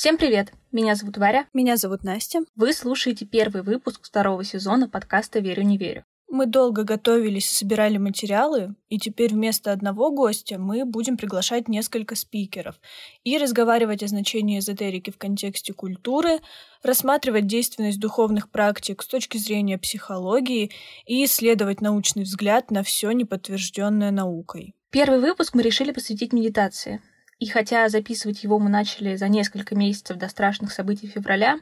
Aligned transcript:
Всем 0.00 0.16
привет! 0.16 0.54
Меня 0.72 0.94
зовут 0.94 1.18
Варя. 1.18 1.44
Меня 1.52 1.76
зовут 1.76 2.04
Настя. 2.04 2.40
Вы 2.56 2.72
слушаете 2.72 3.26
первый 3.26 3.60
выпуск 3.62 4.00
второго 4.02 4.42
сезона 4.44 4.88
подкаста 4.88 5.40
«Верю, 5.40 5.62
не 5.62 5.76
верю». 5.76 6.06
Мы 6.26 6.46
долго 6.46 6.84
готовились 6.84 7.52
и 7.52 7.54
собирали 7.54 7.98
материалы, 7.98 8.74
и 8.88 8.98
теперь 8.98 9.34
вместо 9.34 9.72
одного 9.72 10.10
гостя 10.10 10.58
мы 10.58 10.86
будем 10.86 11.18
приглашать 11.18 11.68
несколько 11.68 12.14
спикеров 12.14 12.80
и 13.24 13.36
разговаривать 13.36 14.02
о 14.02 14.06
значении 14.06 14.60
эзотерики 14.60 15.10
в 15.10 15.18
контексте 15.18 15.74
культуры, 15.74 16.38
рассматривать 16.82 17.46
действенность 17.46 18.00
духовных 18.00 18.48
практик 18.48 19.02
с 19.02 19.06
точки 19.06 19.36
зрения 19.36 19.76
психологии 19.76 20.70
и 21.04 21.22
исследовать 21.26 21.82
научный 21.82 22.22
взгляд 22.22 22.70
на 22.70 22.82
все 22.82 23.10
неподтвержденное 23.10 24.12
наукой. 24.12 24.74
Первый 24.88 25.20
выпуск 25.20 25.52
мы 25.52 25.60
решили 25.60 25.92
посвятить 25.92 26.32
медитации. 26.32 27.02
И 27.40 27.46
хотя 27.46 27.88
записывать 27.88 28.44
его 28.44 28.58
мы 28.58 28.68
начали 28.68 29.16
за 29.16 29.28
несколько 29.28 29.74
месяцев 29.74 30.18
до 30.18 30.28
страшных 30.28 30.72
событий 30.72 31.06
февраля, 31.06 31.58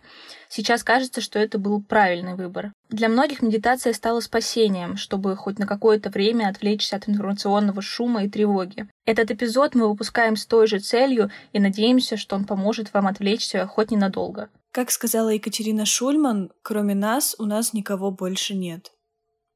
сейчас 0.48 0.82
кажется, 0.82 1.20
что 1.20 1.38
это 1.38 1.58
был 1.58 1.80
правильный 1.80 2.34
выбор. 2.34 2.72
Для 2.90 3.08
многих 3.08 3.42
медитация 3.42 3.92
стала 3.92 4.18
спасением, 4.18 4.96
чтобы 4.96 5.36
хоть 5.36 5.60
на 5.60 5.66
какое-то 5.66 6.10
время 6.10 6.48
отвлечься 6.48 6.96
от 6.96 7.08
информационного 7.08 7.80
шума 7.80 8.24
и 8.24 8.28
тревоги. 8.28 8.88
Этот 9.06 9.30
эпизод 9.30 9.76
мы 9.76 9.88
выпускаем 9.88 10.34
с 10.34 10.46
той 10.46 10.66
же 10.66 10.80
целью 10.80 11.30
и 11.52 11.60
надеемся, 11.60 12.16
что 12.16 12.34
он 12.34 12.44
поможет 12.44 12.92
вам 12.92 13.06
отвлечься 13.06 13.64
хоть 13.66 13.92
ненадолго. 13.92 14.50
Как 14.72 14.90
сказала 14.90 15.28
Екатерина 15.28 15.86
Шульман, 15.86 16.50
кроме 16.62 16.96
нас 16.96 17.36
у 17.38 17.44
нас 17.44 17.72
никого 17.72 18.10
больше 18.10 18.54
нет. 18.54 18.90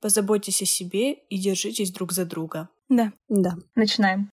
Позаботьтесь 0.01 0.63
о 0.63 0.67
себе 0.67 1.15
и 1.15 1.39
держитесь 1.39 1.93
друг 1.93 2.13
за 2.13 2.27
друга. 2.27 2.69
Да. 2.89 3.13
Да. 3.29 3.55
Начинаем. 3.75 4.31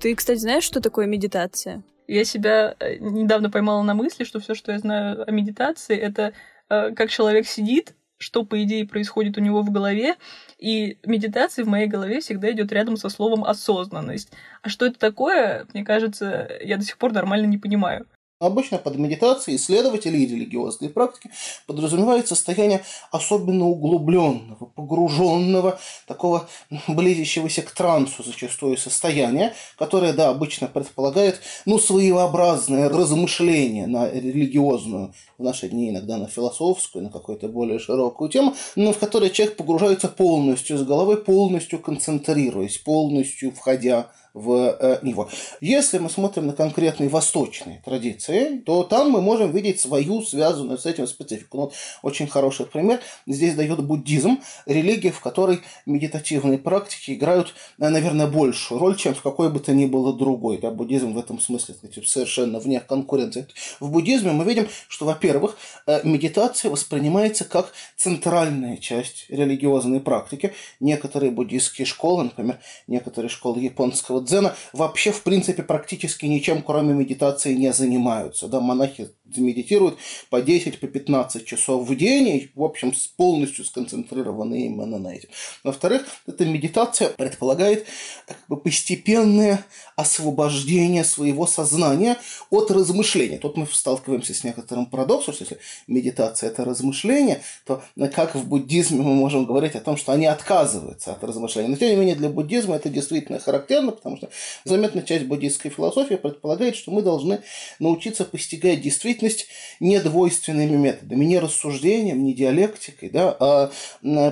Ты, 0.00 0.14
кстати, 0.14 0.38
знаешь, 0.38 0.62
что 0.62 0.80
такое 0.80 1.06
медитация? 1.06 1.82
Я 2.06 2.24
себя 2.24 2.76
э, 2.78 2.96
недавно 2.98 3.50
поймала 3.50 3.82
на 3.82 3.94
мысли, 3.94 4.24
что 4.24 4.38
все, 4.38 4.54
что 4.54 4.72
я 4.72 4.78
знаю 4.78 5.28
о 5.28 5.30
медитации, 5.32 5.96
это 5.96 6.32
э, 6.68 6.92
как 6.94 7.10
человек 7.10 7.46
сидит, 7.46 7.94
что, 8.16 8.44
по 8.44 8.62
идее, 8.62 8.86
происходит 8.86 9.38
у 9.38 9.40
него 9.40 9.62
в 9.62 9.70
голове, 9.70 10.16
и 10.58 10.98
медитация 11.04 11.64
в 11.64 11.68
моей 11.68 11.88
голове 11.88 12.20
всегда 12.20 12.50
идет 12.50 12.72
рядом 12.72 12.96
со 12.96 13.08
словом 13.08 13.44
осознанность. 13.44 14.32
А 14.62 14.68
что 14.68 14.86
это 14.86 14.98
такое, 14.98 15.66
мне 15.74 15.84
кажется, 15.84 16.48
я 16.62 16.76
до 16.76 16.84
сих 16.84 16.96
пор 16.96 17.12
нормально 17.12 17.46
не 17.46 17.58
понимаю. 17.58 18.06
Обычно 18.40 18.78
под 18.78 18.96
медитацией 18.96 19.56
исследователи 19.56 20.16
и 20.16 20.26
религиозные 20.26 20.90
практики 20.90 21.28
подразумевают 21.66 22.28
состояние 22.28 22.84
особенно 23.10 23.66
углубленного, 23.66 24.66
погруженного, 24.76 25.80
такого 26.06 26.48
близящегося 26.86 27.62
к 27.62 27.72
трансу 27.72 28.22
зачастую 28.22 28.76
состояния, 28.76 29.54
которое, 29.76 30.12
да, 30.12 30.28
обычно 30.28 30.68
предполагает, 30.68 31.40
ну, 31.66 31.80
своеобразное 31.80 32.88
размышление 32.88 33.88
на 33.88 34.08
религиозную, 34.08 35.14
в 35.36 35.42
наши 35.42 35.68
дни 35.68 35.90
иногда 35.90 36.16
на 36.16 36.28
философскую, 36.28 37.02
на 37.02 37.10
какую-то 37.10 37.48
более 37.48 37.80
широкую 37.80 38.30
тему, 38.30 38.54
но 38.76 38.92
в 38.92 38.98
которой 38.98 39.30
человек 39.30 39.56
погружается 39.56 40.06
полностью 40.06 40.78
с 40.78 40.84
головой, 40.84 41.16
полностью 41.16 41.80
концентрируясь, 41.80 42.78
полностью 42.78 43.50
входя 43.50 44.12
в 44.38 44.76
э, 44.80 44.98
него. 45.02 45.28
Если 45.60 45.98
мы 45.98 46.10
смотрим 46.10 46.46
на 46.46 46.52
конкретные 46.52 47.08
восточные 47.08 47.82
традиции, 47.84 48.58
то 48.58 48.84
там 48.84 49.10
мы 49.10 49.20
можем 49.20 49.50
видеть 49.50 49.80
свою 49.80 50.22
связанную 50.22 50.78
с 50.78 50.86
этим 50.86 51.06
специфику. 51.06 51.56
Ну, 51.56 51.62
вот 51.64 51.74
очень 52.02 52.28
хороший 52.28 52.66
пример 52.66 53.00
здесь 53.26 53.54
дает 53.54 53.84
буддизм, 53.84 54.38
религия, 54.66 55.10
в 55.10 55.20
которой 55.20 55.60
медитативные 55.86 56.58
практики 56.58 57.12
играют, 57.12 57.54
э, 57.78 57.88
наверное, 57.88 58.26
большую 58.26 58.78
роль, 58.78 58.96
чем 58.96 59.14
в 59.14 59.22
какой 59.22 59.50
бы 59.50 59.60
то 59.60 59.72
ни 59.72 59.86
было 59.86 60.16
другой. 60.16 60.58
Да, 60.58 60.70
буддизм 60.70 61.12
в 61.12 61.18
этом 61.18 61.40
смысле 61.40 61.74
кстати, 61.74 62.04
совершенно 62.06 62.58
вне 62.60 62.80
конкуренции. 62.80 63.46
В 63.80 63.90
буддизме 63.90 64.32
мы 64.32 64.44
видим, 64.44 64.68
что, 64.88 65.04
во-первых, 65.06 65.56
э, 65.86 66.00
медитация 66.04 66.70
воспринимается 66.70 67.44
как 67.44 67.72
центральная 67.96 68.76
часть 68.76 69.26
религиозной 69.28 70.00
практики. 70.00 70.54
Некоторые 70.80 71.32
буддийские 71.32 71.86
школы, 71.86 72.24
например, 72.24 72.58
некоторые 72.86 73.28
школы 73.28 73.60
японского 73.60 74.20
дзена 74.28 74.54
вообще, 74.72 75.10
в 75.10 75.22
принципе, 75.22 75.62
практически 75.62 76.26
ничем, 76.26 76.62
кроме 76.62 76.94
медитации, 76.94 77.54
не 77.54 77.72
занимаются. 77.72 78.48
Да, 78.48 78.60
монахи 78.60 79.10
медитируют 79.36 79.98
по 80.30 80.40
10, 80.40 80.80
по 80.80 80.86
15 80.86 81.44
часов 81.44 81.86
в 81.86 81.96
день, 81.96 82.28
и, 82.28 82.50
в 82.54 82.62
общем, 82.62 82.92
полностью 83.16 83.64
сконцентрированы 83.64 84.66
именно 84.66 84.98
на 84.98 85.14
этом. 85.14 85.30
Во-вторых, 85.64 86.06
эта 86.26 86.44
медитация 86.46 87.10
предполагает 87.10 87.86
как 88.26 88.38
бы 88.48 88.56
постепенное 88.56 89.64
освобождение 89.96 91.04
своего 91.04 91.46
сознания 91.46 92.16
от 92.50 92.70
размышления. 92.70 93.38
Тут 93.38 93.56
мы 93.56 93.66
сталкиваемся 93.66 94.32
с 94.32 94.44
некоторым 94.44 94.86
парадоксом, 94.86 95.34
что 95.34 95.44
если 95.44 95.58
медитация– 95.86 96.48
это 96.50 96.64
размышление, 96.64 97.42
то 97.66 97.82
как 98.14 98.34
в 98.34 98.48
буддизме 98.48 99.02
мы 99.02 99.14
можем 99.14 99.44
говорить 99.44 99.74
о 99.74 99.80
том, 99.80 99.96
что 99.96 100.12
они 100.12 100.26
отказываются 100.26 101.12
от 101.12 101.22
размышления. 101.22 101.68
Но, 101.68 101.76
тем 101.76 101.90
не 101.90 101.96
менее, 101.96 102.14
для 102.14 102.28
буддизма 102.30 102.76
это 102.76 102.88
действительно 102.88 103.38
характерно, 103.38 103.92
потому 103.92 104.07
что 104.16 104.30
заметная 104.64 105.02
часть 105.02 105.26
буддийской 105.26 105.70
философии 105.70 106.14
предполагает, 106.14 106.76
что 106.76 106.90
мы 106.90 107.02
должны 107.02 107.40
научиться 107.78 108.24
постигать 108.24 108.80
действительность 108.80 109.48
не 109.80 110.00
двойственными 110.00 110.76
методами, 110.76 111.24
не 111.24 111.38
рассуждением, 111.38 112.24
не 112.24 112.34
диалектикой, 112.34 113.10
да, 113.10 113.36
а 113.38 113.70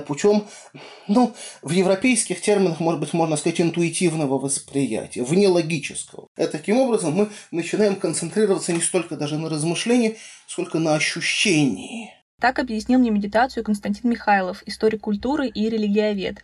путем, 0.01 0.45
ну, 1.07 1.33
в 1.61 1.71
европейских 1.71 2.41
терминах, 2.41 2.79
может 2.79 2.99
быть, 2.99 3.13
можно 3.13 3.37
сказать, 3.37 3.61
интуитивного 3.61 4.39
восприятия, 4.39 5.23
вне 5.23 5.47
логического. 5.47 6.27
И 6.37 6.45
таким 6.47 6.77
образом 6.77 7.13
мы 7.13 7.29
начинаем 7.51 7.95
концентрироваться 7.95 8.73
не 8.73 8.81
столько 8.81 9.15
даже 9.15 9.37
на 9.37 9.49
размышлении, 9.49 10.17
сколько 10.47 10.79
на 10.79 10.95
ощущении. 10.95 12.13
Так 12.39 12.59
объяснил 12.59 12.99
мне 12.99 13.09
медитацию 13.09 13.63
Константин 13.63 14.11
Михайлов, 14.11 14.61
историк 14.67 15.01
культуры 15.01 15.47
и 15.47 15.69
религиовед. 15.69 16.43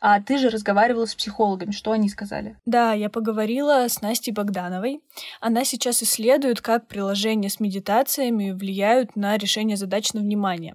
А 0.00 0.20
ты 0.20 0.38
же 0.38 0.48
разговаривала 0.48 1.06
с 1.06 1.14
психологами. 1.14 1.72
Что 1.72 1.92
они 1.92 2.08
сказали? 2.08 2.56
Да, 2.66 2.92
я 2.92 3.10
поговорила 3.10 3.86
с 3.88 4.00
Настей 4.00 4.32
Богдановой. 4.32 5.00
Она 5.40 5.64
сейчас 5.64 6.02
исследует, 6.02 6.60
как 6.60 6.86
приложения 6.86 7.48
с 7.48 7.58
медитациями 7.58 8.52
влияют 8.52 9.16
на 9.16 9.36
решение 9.36 9.76
задач 9.76 10.12
на 10.12 10.20
внимание. 10.20 10.74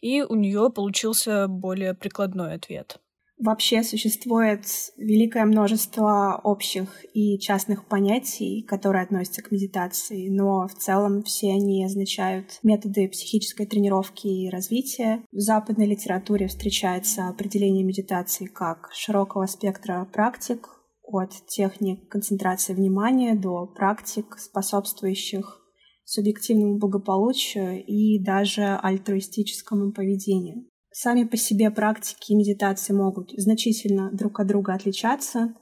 И 0.00 0.22
у 0.22 0.34
нее 0.34 0.70
получился 0.70 1.46
более 1.46 1.94
прикладной 1.94 2.54
ответ. 2.54 2.98
Вообще 3.38 3.82
существует 3.82 4.64
великое 4.96 5.44
множество 5.44 6.40
общих 6.44 7.04
и 7.14 7.38
частных 7.38 7.86
понятий, 7.88 8.62
которые 8.62 9.02
относятся 9.02 9.42
к 9.42 9.50
медитации, 9.50 10.28
но 10.28 10.68
в 10.68 10.74
целом 10.74 11.24
все 11.24 11.50
они 11.50 11.84
означают 11.84 12.60
методы 12.62 13.08
психической 13.08 13.66
тренировки 13.66 14.28
и 14.28 14.50
развития. 14.50 15.24
В 15.32 15.40
западной 15.40 15.86
литературе 15.86 16.46
встречается 16.46 17.28
определение 17.28 17.84
медитации 17.84 18.46
как 18.46 18.90
широкого 18.92 19.46
спектра 19.46 20.08
практик, 20.12 20.68
от 21.06 21.32
техник 21.46 22.08
концентрации 22.08 22.72
внимания 22.72 23.34
до 23.34 23.66
практик, 23.66 24.38
способствующих 24.38 25.60
субъективному 26.04 26.78
благополучию 26.78 27.84
и 27.84 28.18
даже 28.22 28.78
альтруистическому 28.82 29.92
поведению. 29.92 30.66
Сами 30.96 31.24
по 31.24 31.36
себе 31.36 31.72
практики 31.72 32.30
и 32.30 32.36
медитации 32.36 32.92
могут 32.92 33.32
значительно 33.32 34.12
друг 34.12 34.38
от 34.38 34.46
друга 34.46 34.74
отличаться 34.74 35.52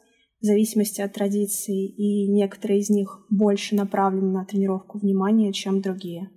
в 0.43 0.44
зависимости 0.44 1.00
от 1.00 1.15
традиций, 1.15 1.87
и 1.87 2.28
некоторые 2.28 2.81
из 2.81 2.91
них 2.91 3.25
больше 3.31 3.75
направлены 3.75 4.31
на 4.31 4.44
тренировку 4.44 4.98
внимания, 4.98 5.54
чем 5.54 5.81
другие. 5.81 6.28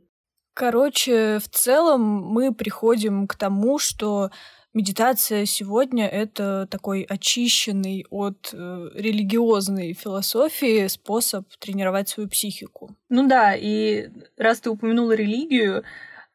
Короче, 0.54 1.40
в 1.40 1.50
целом 1.50 2.02
мы 2.24 2.54
приходим 2.54 3.28
к 3.28 3.36
тому, 3.36 3.80
что 3.80 4.32
медитация 4.74 5.46
сегодня 5.46 6.08
это 6.08 6.66
такой 6.72 7.02
очищенный 7.02 8.06
от 8.10 8.54
э, 8.54 8.90
религиозной 8.94 9.92
философии 9.92 10.88
способ 10.88 11.46
тренировать 11.60 12.08
свою 12.08 12.30
психику. 12.30 12.96
Ну 13.10 13.28
да, 13.28 13.56
и 13.56 14.08
раз 14.38 14.62
ты 14.62 14.70
упомянула 14.70 15.12
религию, 15.12 15.84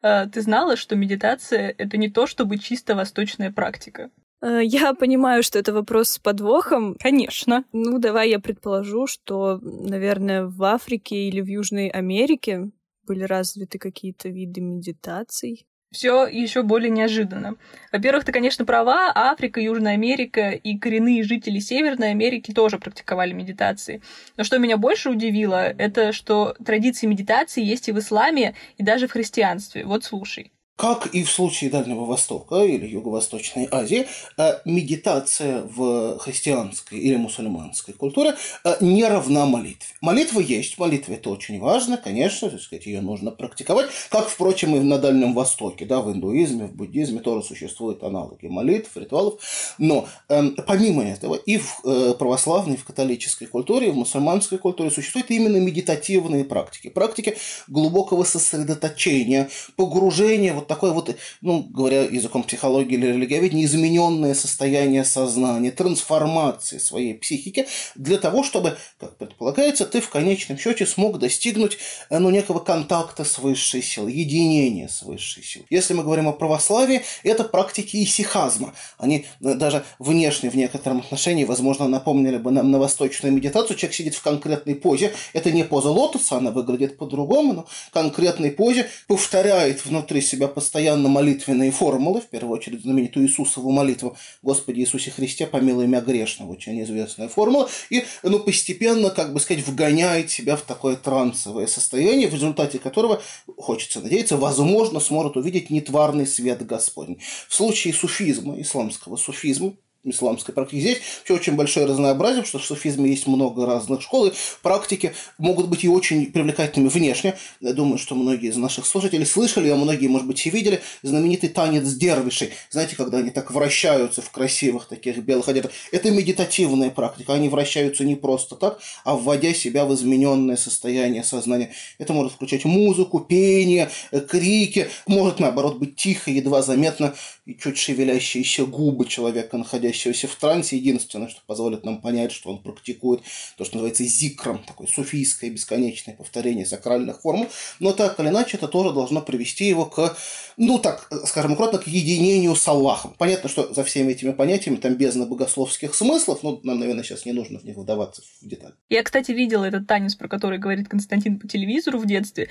ты 0.01 0.41
знала, 0.41 0.75
что 0.75 0.95
медитация— 0.95 1.73
это 1.77 1.97
не 1.97 2.09
то, 2.09 2.27
чтобы 2.27 2.57
чисто 2.57 2.95
восточная 2.95 3.51
практика? 3.51 4.09
Э, 4.41 4.59
я 4.63 4.93
понимаю, 4.93 5.43
что 5.43 5.59
это 5.59 5.73
вопрос 5.73 6.09
с 6.09 6.19
подвохом. 6.19 6.95
Конечно. 6.99 7.63
Ну, 7.71 7.99
давай 7.99 8.29
я 8.29 8.39
предположу, 8.39 9.07
что, 9.07 9.59
наверное, 9.61 10.45
в 10.45 10.63
Африке 10.63 11.27
или 11.27 11.41
в 11.41 11.47
Южной 11.47 11.89
Америке 11.89 12.71
были 13.05 13.23
развиты 13.23 13.77
какие-то 13.77 14.29
виды 14.29 14.61
медитаций 14.61 15.67
все 15.91 16.25
еще 16.25 16.63
более 16.63 16.89
неожиданно. 16.89 17.55
Во-первых, 17.91 18.23
ты, 18.23 18.31
конечно, 18.31 18.65
права, 18.65 19.11
Африка, 19.13 19.59
Южная 19.59 19.93
Америка 19.93 20.51
и 20.51 20.77
коренные 20.77 21.23
жители 21.23 21.59
Северной 21.59 22.11
Америки 22.11 22.53
тоже 22.53 22.79
практиковали 22.79 23.33
медитации. 23.33 24.01
Но 24.37 24.43
что 24.43 24.57
меня 24.57 24.77
больше 24.77 25.09
удивило, 25.09 25.67
это 25.67 26.13
что 26.13 26.55
традиции 26.63 27.07
медитации 27.07 27.63
есть 27.63 27.89
и 27.89 27.91
в 27.91 27.99
исламе, 27.99 28.55
и 28.77 28.83
даже 28.83 29.07
в 29.07 29.11
христианстве. 29.11 29.83
Вот 29.85 30.05
слушай. 30.05 30.51
Как 30.81 31.05
и 31.13 31.23
в 31.23 31.29
случае 31.29 31.69
Дальнего 31.69 32.05
Востока 32.05 32.63
или 32.63 32.87
Юго-Восточной 32.87 33.67
Азии, 33.69 34.07
э, 34.39 34.53
медитация 34.65 35.61
в 35.61 36.17
христианской 36.17 36.97
или 36.97 37.17
мусульманской 37.17 37.93
культуре 37.93 38.33
э, 38.63 38.77
не 38.81 39.05
равна 39.05 39.45
молитве. 39.45 39.93
Молитва 40.01 40.39
есть, 40.39 40.79
молитва 40.79 41.13
это 41.13 41.29
очень 41.29 41.59
важно, 41.59 41.97
конечно, 41.97 42.49
так 42.49 42.59
сказать, 42.59 42.87
ее 42.87 43.01
нужно 43.01 43.29
практиковать, 43.29 43.91
как, 44.09 44.27
впрочем, 44.27 44.75
и 44.75 44.79
на 44.79 44.97
Дальнем 44.97 45.35
Востоке, 45.35 45.85
да, 45.85 46.01
в 46.01 46.11
индуизме, 46.11 46.65
в 46.65 46.73
буддизме 46.73 47.19
тоже 47.19 47.45
существуют 47.45 48.01
аналоги 48.01 48.47
молитв, 48.47 48.97
ритуалов, 48.97 49.39
но 49.77 50.07
э, 50.29 50.49
помимо 50.65 51.03
этого 51.03 51.35
и 51.35 51.59
в 51.59 51.81
э, 51.85 52.15
православной, 52.17 52.77
в 52.77 52.85
католической 52.85 53.45
культуре, 53.45 53.89
и 53.89 53.91
в 53.91 53.97
мусульманской 53.97 54.57
культуре 54.57 54.89
существуют 54.89 55.29
именно 55.29 55.57
медитативные 55.57 56.43
практики, 56.43 56.89
практики 56.89 57.37
глубокого 57.67 58.23
сосредоточения, 58.23 59.47
погружения 59.75 60.55
вот 60.55 60.70
такое 60.71 60.91
вот, 60.91 61.13
ну, 61.41 61.63
говоря 61.63 62.03
языком 62.03 62.43
психологии 62.43 62.93
или 62.93 63.07
религиоведения, 63.07 63.65
измененное 63.65 64.33
состояние 64.33 65.03
сознания, 65.03 65.69
трансформации 65.69 66.77
своей 66.77 67.13
психики 67.13 67.67
для 67.95 68.17
того, 68.17 68.43
чтобы, 68.43 68.77
как 68.97 69.17
предполагается, 69.17 69.85
ты 69.85 69.99
в 69.99 70.09
конечном 70.09 70.57
счете 70.57 70.85
смог 70.85 71.19
достигнуть 71.19 71.77
э, 72.09 72.19
ну, 72.19 72.29
некого 72.29 72.59
контакта 72.59 73.25
с 73.25 73.37
высшей 73.37 73.81
силой, 73.81 74.13
единения 74.13 74.87
с 74.87 75.01
высшей 75.01 75.43
силой. 75.43 75.67
Если 75.69 75.93
мы 75.93 76.03
говорим 76.03 76.29
о 76.29 76.31
православии, 76.31 77.01
это 77.23 77.43
практики 77.43 78.01
исихазма. 78.01 78.73
Они 78.97 79.25
э, 79.41 79.55
даже 79.55 79.83
внешне, 79.99 80.49
в 80.49 80.55
некотором 80.55 80.99
отношении, 80.99 81.43
возможно, 81.43 81.89
напомнили 81.89 82.37
бы 82.37 82.51
нам 82.51 82.71
на 82.71 82.79
восточную 82.79 83.33
медитацию. 83.33 83.75
Человек 83.77 83.95
сидит 83.95 84.15
в 84.15 84.21
конкретной 84.21 84.75
позе. 84.75 85.11
Это 85.33 85.51
не 85.51 85.65
поза 85.65 85.89
лотоса, 85.89 86.37
она 86.37 86.51
выглядит 86.51 86.97
по-другому, 86.97 87.53
но 87.53 87.67
конкретной 87.91 88.51
позе 88.51 88.87
повторяет 89.07 89.85
внутри 89.85 90.21
себя 90.21 90.47
постоянно 90.51 91.09
молитвенные 91.09 91.71
формулы, 91.71 92.21
в 92.21 92.27
первую 92.27 92.57
очередь 92.57 92.81
знаменитую 92.81 93.25
Иисусову 93.25 93.71
молитву 93.71 94.15
«Господи 94.41 94.81
Иисусе 94.81 95.11
Христе, 95.11 95.47
помилуй 95.47 95.87
меня 95.87 96.01
грешного», 96.01 96.51
очень 96.51 96.81
известная 96.83 97.27
формула, 97.27 97.69
и 97.89 98.03
ну, 98.23 98.39
постепенно, 98.39 99.09
как 99.09 99.33
бы 99.33 99.39
сказать, 99.39 99.65
вгоняет 99.65 100.29
себя 100.29 100.55
в 100.55 100.61
такое 100.61 100.95
трансовое 100.95 101.67
состояние, 101.67 102.27
в 102.27 102.33
результате 102.33 102.77
которого, 102.77 103.21
хочется 103.57 104.01
надеяться, 104.01 104.37
возможно, 104.37 104.99
сможет 104.99 105.37
увидеть 105.37 105.69
нетварный 105.69 106.27
свет 106.27 106.65
Господень. 106.65 107.19
В 107.47 107.55
случае 107.55 107.93
суфизма, 107.93 108.59
исламского 108.61 109.15
суфизма, 109.15 109.73
исламской 110.03 110.53
практики. 110.53 110.79
Здесь 110.79 110.97
все 111.23 111.35
очень 111.35 111.53
большое 111.53 111.85
разнообразие, 111.85 112.43
потому 112.43 112.49
что 112.59 112.59
в 112.59 112.65
суфизме 112.77 113.09
есть 113.09 113.27
много 113.27 113.65
разных 113.65 114.01
школ, 114.01 114.27
и 114.27 114.33
практики 114.61 115.13
могут 115.37 115.67
быть 115.67 115.83
и 115.83 115.89
очень 115.89 116.31
привлекательными 116.31 116.89
внешне. 116.89 117.37
Я 117.59 117.73
думаю, 117.73 117.97
что 117.97 118.15
многие 118.15 118.49
из 118.49 118.57
наших 118.57 118.85
слушателей 118.85 119.25
слышали, 119.25 119.69
а 119.69 119.75
многие, 119.75 120.07
может 120.07 120.27
быть, 120.27 120.45
и 120.45 120.49
видели 120.49 120.81
знаменитый 121.03 121.49
танец 121.49 121.87
дервишей. 121.93 122.51
Знаете, 122.69 122.95
когда 122.95 123.19
они 123.19 123.29
так 123.29 123.51
вращаются 123.51 124.21
в 124.21 124.31
красивых 124.31 124.87
таких 124.87 125.17
белых 125.19 125.47
одеждах. 125.47 125.71
Это 125.91 126.11
медитативная 126.11 126.89
практика. 126.89 127.33
Они 127.33 127.49
вращаются 127.49 128.03
не 128.03 128.15
просто 128.15 128.55
так, 128.55 128.79
а 129.03 129.15
вводя 129.15 129.53
себя 129.53 129.85
в 129.85 129.93
измененное 129.93 130.57
состояние 130.57 131.23
сознания. 131.23 131.71
Это 131.99 132.13
может 132.13 132.33
включать 132.33 132.65
музыку, 132.65 133.19
пение, 133.19 133.89
крики. 134.27 134.89
Может, 135.07 135.39
наоборот, 135.39 135.77
быть 135.77 135.95
тихо, 135.95 136.31
едва 136.31 136.61
заметно 136.61 137.13
и 137.45 137.55
чуть 137.55 137.77
шевелящиеся 137.77 138.65
губы 138.65 139.05
человека, 139.05 139.57
находящегося 139.91 140.27
в 140.27 140.35
трансе. 140.35 140.77
Единственное, 140.77 141.27
что 141.27 141.41
позволит 141.45 141.83
нам 141.83 142.01
понять, 142.01 142.31
что 142.31 142.49
он 142.49 142.61
практикует 142.61 143.21
то, 143.57 143.65
что 143.65 143.75
называется 143.75 144.03
зикром, 144.03 144.63
такое 144.65 144.87
суфийское 144.87 145.49
бесконечное 145.49 146.15
повторение 146.15 146.65
сакральных 146.65 147.21
формул. 147.21 147.47
Но 147.79 147.93
так 147.93 148.19
или 148.19 148.29
иначе, 148.29 148.57
это 148.57 148.67
тоже 148.67 148.93
должно 148.93 149.21
привести 149.21 149.65
его 149.65 149.85
к, 149.85 150.15
ну 150.57 150.79
так, 150.79 151.09
скажем 151.25 151.53
аккуратно, 151.53 151.79
к 151.79 151.87
единению 151.87 152.55
с 152.55 152.67
Аллахом. 152.67 153.13
Понятно, 153.17 153.49
что 153.49 153.73
за 153.73 153.83
всеми 153.83 154.13
этими 154.13 154.31
понятиями 154.31 154.77
там 154.77 154.95
бездна 154.95 155.25
богословских 155.25 155.93
смыслов, 155.93 156.43
но 156.43 156.59
нам, 156.63 156.79
наверное, 156.79 157.03
сейчас 157.03 157.25
не 157.25 157.33
нужно 157.33 157.59
в 157.59 157.63
них 157.63 157.77
вдаваться 157.77 158.21
в 158.41 158.47
детали. 158.47 158.73
Я, 158.89 159.03
кстати, 159.03 159.31
видела 159.31 159.65
этот 159.65 159.87
танец, 159.87 160.15
про 160.15 160.27
который 160.27 160.57
говорит 160.57 160.87
Константин 160.87 161.39
по 161.39 161.47
телевизору 161.47 161.99
в 161.99 162.05
детстве. 162.05 162.49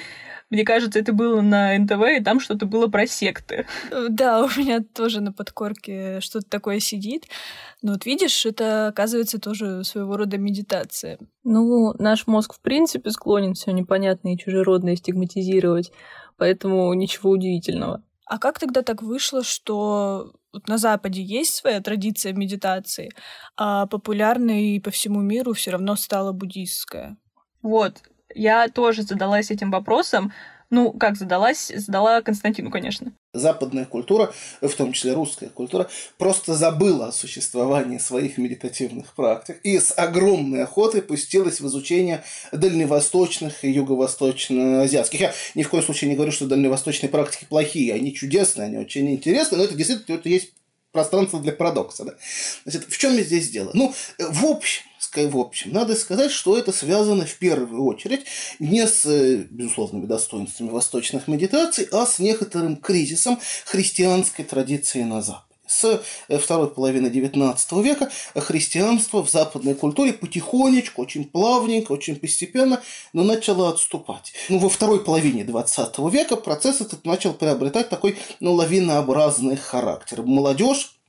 Мне 0.51 0.65
кажется, 0.65 0.99
это 0.99 1.13
было 1.13 1.41
на 1.41 1.79
НТВ, 1.79 2.03
и 2.19 2.23
там 2.23 2.41
что-то 2.41 2.67
было 2.67 2.89
про 2.89 3.07
секты. 3.07 3.67
Да, 4.09 4.43
у 4.43 4.49
меня 4.49 4.81
тоже 4.81 5.21
на 5.21 5.33
подкорке 5.33 6.21
что-то 6.21 6.49
такое 6.49 6.81
сидит. 6.81 7.27
Но 7.83 7.93
вот 7.93 8.05
видишь, 8.05 8.45
это 8.45 8.89
оказывается 8.89 9.39
тоже 9.39 9.85
своего 9.85 10.17
рода 10.17 10.37
медитация. 10.37 11.19
Ну, 11.45 11.95
наш 11.99 12.27
мозг 12.27 12.55
в 12.55 12.61
принципе 12.61 13.11
склонен 13.11 13.55
все 13.55 13.73
непонятное 13.73 14.35
и 14.35 14.39
чужеродное 14.39 14.97
стигматизировать, 14.97 15.91
поэтому 16.37 16.93
ничего 16.93 17.31
удивительного. 17.31 18.03
А 18.27 18.39
как 18.39 18.59
тогда 18.59 18.83
так 18.83 19.03
вышло, 19.03 19.43
что 19.43 20.33
вот 20.53 20.69
на 20.69 20.79
Западе 20.79 21.23
есть 21.23 21.55
своя 21.55 21.81
традиция 21.81 22.33
медитации, 22.33 23.11
а 23.57 23.87
популярной 23.87 24.81
по 24.81 24.91
всему 24.91 25.21
миру 25.21 25.53
все 25.55 25.73
равно 25.73 25.97
стала 25.97 26.33
буддийская? 26.33 27.17
Вот, 27.63 28.03
я 28.35 28.69
тоже 28.69 29.03
задалась 29.03 29.51
этим 29.51 29.71
вопросом. 29.71 30.33
Ну, 30.71 30.93
как 30.93 31.17
задалась? 31.17 31.73
Задала 31.75 32.23
Константину, 32.23 32.71
конечно. 32.71 33.13
Западная 33.33 33.85
культура, 33.85 34.33
в 34.61 34.71
том 34.71 34.93
числе 34.93 35.13
русская 35.13 35.51
культура, 35.51 35.89
просто 36.19 36.55
забыла 36.55 37.09
о 37.09 37.13
существовании 37.13 37.99
своих 37.99 38.39
медитативных 38.39 39.15
практик 39.15 39.61
и 39.63 39.79
с 39.79 39.95
огромной 39.97 40.65
охотой 40.65 41.01
пустилась 41.01 41.61
в 41.61 41.67
изучение 41.69 42.25
дальневосточных 42.51 43.65
и 43.65 43.71
юго-восточно-азиатских. 43.71 45.21
Я 45.21 45.35
ни 45.55 45.63
в 45.63 45.69
коем 45.69 45.85
случае 45.85 46.11
не 46.11 46.17
говорю, 46.17 46.33
что 46.33 46.47
дальневосточные 46.47 47.09
практики 47.09 47.47
плохие, 47.49 47.95
они 47.95 48.13
чудесные, 48.13 48.67
они 48.67 48.79
очень 48.79 49.09
интересные, 49.09 49.59
но 49.59 49.65
это 49.65 49.77
действительно 49.77 50.17
это 50.17 50.29
есть 50.29 50.53
пространство 50.91 51.41
для 51.41 51.53
парадокса. 51.53 52.05
Да? 52.05 52.15
Значит, 52.65 52.87
в 52.89 52.99
чем 52.99 53.13
здесь 53.13 53.49
дело? 53.51 53.71
Ну, 53.75 53.95
в 54.19 54.45
общем, 54.45 54.83
в 55.17 55.39
общем, 55.39 55.73
надо 55.73 55.97
сказать, 55.97 56.31
что 56.31 56.57
это 56.57 56.73
связано 56.73 57.27
в 57.27 57.35
первую 57.37 57.85
очередь 57.85 58.25
не 58.59 58.87
с 58.87 59.05
э, 59.07 59.47
безусловными 59.51 60.07
достоинствами 60.07 60.71
восточных 60.71 61.29
медитаций, 61.29 61.89
а 61.93 62.07
с 62.07 62.19
некоторым 62.19 62.77
кризисом 62.77 63.39
христианской 63.67 64.45
традиции 64.45 65.03
на 65.03 65.23
Западе 65.23 65.51
с 65.71 66.03
э, 66.29 66.39
второй 66.39 66.69
половины 66.69 67.07
XIX 67.07 67.83
века 67.83 68.11
христианство 68.35 69.23
в 69.23 69.31
западной 69.31 69.75
культуре 69.75 70.13
потихонечку, 70.13 71.03
очень 71.03 71.25
плавненько, 71.25 71.93
очень 71.93 72.17
постепенно, 72.17 72.83
но 73.13 73.23
начало 73.23 73.69
отступать. 73.71 74.33
Ну, 74.49 74.59
во 74.59 74.69
второй 74.69 75.05
половине 75.05 75.43
XX 75.45 76.11
века 76.11 76.37
процесс 76.37 76.81
этот 76.81 77.05
начал 77.05 77.33
приобретать 77.33 77.89
такой 77.89 78.19
ну, 78.41 78.53
лавинообразный 78.55 79.57
характер. 79.57 80.23
Молодежь 80.23 81.00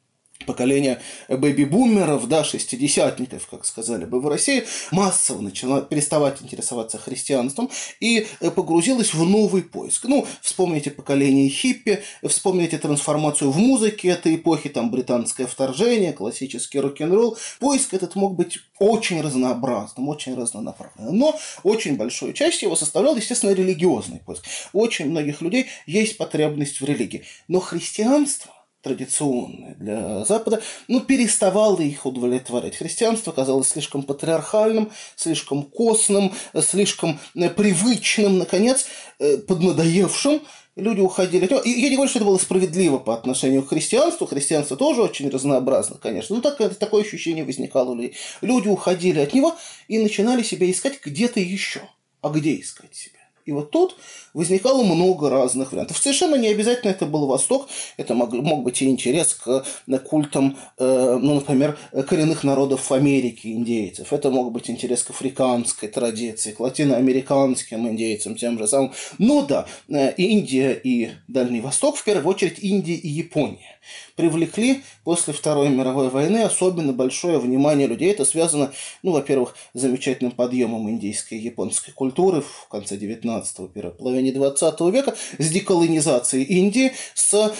поколение 0.45 1.01
бэби-бумеров, 1.29 2.27
да, 2.27 2.43
шестидесятников, 2.43 3.47
как 3.47 3.65
сказали 3.65 4.05
бы 4.05 4.21
в 4.21 4.27
России, 4.27 4.65
массово 4.91 5.41
начала 5.41 5.81
переставать 5.81 6.41
интересоваться 6.41 6.97
христианством 6.97 7.69
и 7.99 8.27
э, 8.39 8.51
погрузилась 8.51 9.13
в 9.13 9.23
новый 9.27 9.63
поиск. 9.63 10.05
Ну, 10.05 10.27
вспомните 10.41 10.91
поколение 10.91 11.49
хиппи, 11.49 12.03
вспомните 12.27 12.77
трансформацию 12.77 13.51
в 13.51 13.57
музыке 13.57 14.09
этой 14.09 14.35
эпохи, 14.35 14.69
там 14.69 14.91
британское 14.91 15.47
вторжение, 15.47 16.13
классический 16.13 16.79
рок-н-ролл. 16.79 17.37
Поиск 17.59 17.93
этот 17.93 18.15
мог 18.15 18.35
быть 18.35 18.59
очень 18.79 19.21
разнообразным, 19.21 20.09
очень 20.09 20.35
разнонаправленным, 20.35 21.17
но 21.17 21.39
очень 21.63 21.95
большую 21.95 22.33
часть 22.33 22.61
его 22.61 22.75
составлял, 22.75 23.15
естественно, 23.15 23.51
религиозный 23.51 24.19
поиск. 24.19 24.45
У 24.73 24.81
очень 24.81 25.09
многих 25.09 25.41
людей 25.41 25.67
есть 25.85 26.17
потребность 26.17 26.81
в 26.81 26.85
религии, 26.85 27.23
но 27.47 27.61
христианство 27.61 28.51
традиционное 28.81 29.75
для 29.75 30.25
Запада, 30.25 30.61
ну, 30.87 31.01
переставало 31.01 31.79
их 31.81 32.05
удовлетворять. 32.05 32.75
Христианство 32.75 33.31
казалось 33.31 33.69
слишком 33.69 34.03
патриархальным, 34.03 34.91
слишком 35.15 35.63
костным, 35.63 36.33
слишком 36.61 37.19
э, 37.35 37.49
привычным, 37.49 38.39
наконец, 38.39 38.87
э, 39.19 39.37
поднадоевшим. 39.37 40.41
Люди 40.77 41.01
уходили 41.01 41.45
от 41.45 41.51
него. 41.51 41.61
И 41.61 41.69
я 41.69 41.89
не 41.89 41.95
говорю, 41.95 42.09
что 42.09 42.19
это 42.19 42.25
было 42.25 42.37
справедливо 42.37 42.97
по 42.97 43.13
отношению 43.13 43.61
к 43.63 43.69
христианству. 43.69 44.25
Христианство 44.25 44.77
тоже 44.77 45.01
очень 45.01 45.29
разнообразно, 45.29 45.97
конечно. 45.97 46.35
Но 46.35 46.41
так, 46.41 46.57
такое 46.77 47.03
ощущение 47.03 47.43
возникало 47.43 47.91
у 47.91 47.95
людей. 47.95 48.15
Люди 48.41 48.69
уходили 48.69 49.19
от 49.19 49.33
него 49.33 49.55
и 49.89 49.99
начинали 49.99 50.43
себя 50.43 50.71
искать 50.71 50.99
где-то 51.03 51.39
еще. 51.39 51.81
А 52.21 52.29
где 52.29 52.59
искать 52.59 52.95
себя? 52.95 53.20
И 53.45 53.51
вот 53.51 53.71
тут 53.71 53.95
возникало 54.33 54.83
много 54.83 55.29
разных 55.29 55.71
вариантов. 55.71 55.97
Совершенно 55.97 56.35
не 56.35 56.47
обязательно 56.47 56.91
это 56.91 57.05
был 57.05 57.27
Восток, 57.27 57.67
это 57.97 58.13
мог, 58.13 58.33
мог 58.33 58.63
быть 58.63 58.81
и 58.81 58.89
интерес 58.89 59.33
к 59.33 59.63
культам, 60.05 60.57
э, 60.77 61.17
ну, 61.21 61.35
например, 61.35 61.77
коренных 62.07 62.43
народов 62.43 62.91
Америки, 62.91 63.47
индейцев. 63.47 64.13
Это 64.13 64.29
мог 64.29 64.51
быть 64.51 64.69
интерес 64.69 65.03
к 65.03 65.09
африканской 65.11 65.89
традиции, 65.89 66.51
к 66.51 66.59
латиноамериканским 66.59 67.87
индейцам, 67.87 68.35
тем 68.35 68.57
же 68.57 68.67
самым. 68.67 68.93
Ну 69.17 69.45
да, 69.45 69.65
э, 69.89 70.13
Индия 70.15 70.73
и 70.73 71.11
Дальний 71.27 71.61
Восток, 71.61 71.97
в 71.97 72.03
первую 72.03 72.27
очередь 72.27 72.59
Индия 72.59 72.95
и 72.95 73.07
Япония 73.07 73.79
привлекли 74.21 74.83
после 75.03 75.33
Второй 75.33 75.69
мировой 75.69 76.09
войны 76.09 76.43
особенно 76.43 76.93
большое 76.93 77.39
внимание 77.39 77.87
людей. 77.87 78.11
Это 78.11 78.23
связано, 78.23 78.71
ну, 79.01 79.13
во-первых, 79.13 79.55
с 79.73 79.81
замечательным 79.81 80.31
подъемом 80.31 80.87
индийской 80.91 81.39
и 81.39 81.41
японской 81.41 81.91
культуры 81.91 82.41
в 82.41 82.67
конце 82.69 82.97
XIX 82.97 83.31
19-го, 83.31 83.67
первой 83.67 83.93
половине 83.93 84.31
20 84.31 84.79
века, 84.93 85.15
с 85.39 85.49
деколонизацией 85.49 86.43
Индии, 86.43 86.91
с 87.15 87.51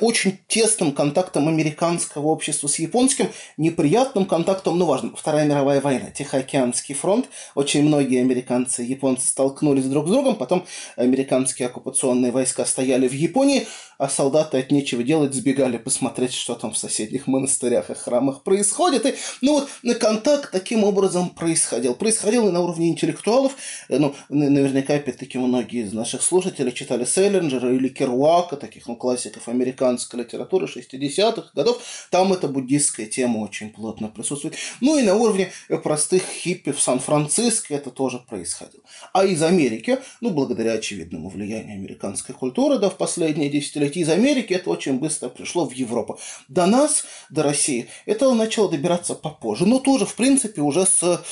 очень 0.00 0.38
тесным 0.46 0.92
контактом 0.92 1.48
американского 1.48 2.28
общества 2.28 2.68
с 2.68 2.78
японским, 2.78 3.28
неприятным 3.56 4.26
контактом, 4.26 4.78
ну 4.78 4.84
важно, 4.84 5.12
Вторая 5.16 5.46
мировая 5.46 5.80
война, 5.80 6.10
Тихоокеанский 6.10 6.94
фронт, 6.94 7.28
очень 7.54 7.82
многие 7.82 8.20
американцы 8.20 8.84
и 8.84 8.88
японцы 8.88 9.26
столкнулись 9.26 9.86
друг 9.86 10.06
с 10.06 10.10
другом, 10.10 10.36
потом 10.36 10.66
американские 10.96 11.68
оккупационные 11.68 12.30
войска 12.30 12.66
стояли 12.66 13.08
в 13.08 13.14
Японии, 13.14 13.66
а 13.98 14.08
солдаты 14.08 14.58
от 14.58 14.70
нечего 14.70 15.02
делать 15.02 15.34
сбегали 15.34 15.76
посмотреть, 15.76 16.09
что 16.32 16.54
там 16.54 16.72
в 16.72 16.78
соседних 16.78 17.26
монастырях 17.26 17.90
и 17.90 17.94
храмах 17.94 18.42
происходит. 18.42 19.06
И, 19.06 19.14
ну 19.40 19.60
вот, 19.60 19.68
контакт 19.98 20.50
таким 20.52 20.84
образом 20.84 21.30
происходил. 21.30 21.94
Происходил 21.94 22.48
и 22.48 22.52
на 22.52 22.60
уровне 22.60 22.88
интеллектуалов. 22.88 23.56
Э, 23.88 23.98
ну, 23.98 24.14
наверняка, 24.28 24.94
опять-таки, 24.94 25.38
многие 25.38 25.84
из 25.84 25.92
наших 25.92 26.22
слушателей 26.22 26.72
читали 26.72 27.04
Селлинджера 27.04 27.74
или 27.74 27.88
Керуака, 27.88 28.56
таких, 28.56 28.86
ну, 28.86 28.96
классиков 28.96 29.48
американской 29.48 30.20
литературы 30.20 30.66
60-х 30.66 31.50
годов. 31.54 31.82
Там 32.10 32.32
эта 32.32 32.48
буддистская 32.48 33.06
тема 33.06 33.38
очень 33.38 33.70
плотно 33.70 34.08
присутствует. 34.08 34.56
Ну 34.80 34.98
и 34.98 35.02
на 35.02 35.14
уровне 35.14 35.52
простых 35.82 36.22
хиппи 36.22 36.72
в 36.72 36.80
Сан-Франциско 36.80 37.74
это 37.74 37.90
тоже 37.90 38.18
происходило. 38.18 38.82
А 39.12 39.24
из 39.24 39.42
Америки, 39.42 39.98
ну, 40.20 40.30
благодаря 40.30 40.72
очевидному 40.72 41.28
влиянию 41.28 41.74
американской 41.74 42.34
культуры, 42.34 42.78
да, 42.78 42.90
в 42.90 42.96
последние 42.96 43.48
десятилетия, 43.50 44.00
из 44.00 44.08
Америки 44.08 44.52
это 44.54 44.70
очень 44.70 44.98
быстро 44.98 45.28
пришло 45.28 45.66
в 45.66 45.72
Европу. 45.72 45.99
До 46.48 46.66
нас, 46.66 47.04
до 47.30 47.42
России, 47.42 47.88
это 48.06 48.32
начало 48.34 48.68
добираться 48.68 49.14
попозже. 49.14 49.66
Но 49.66 49.78
тоже, 49.78 50.06
в 50.06 50.14
принципе, 50.14 50.60
уже 50.62 50.86
с 50.86 51.22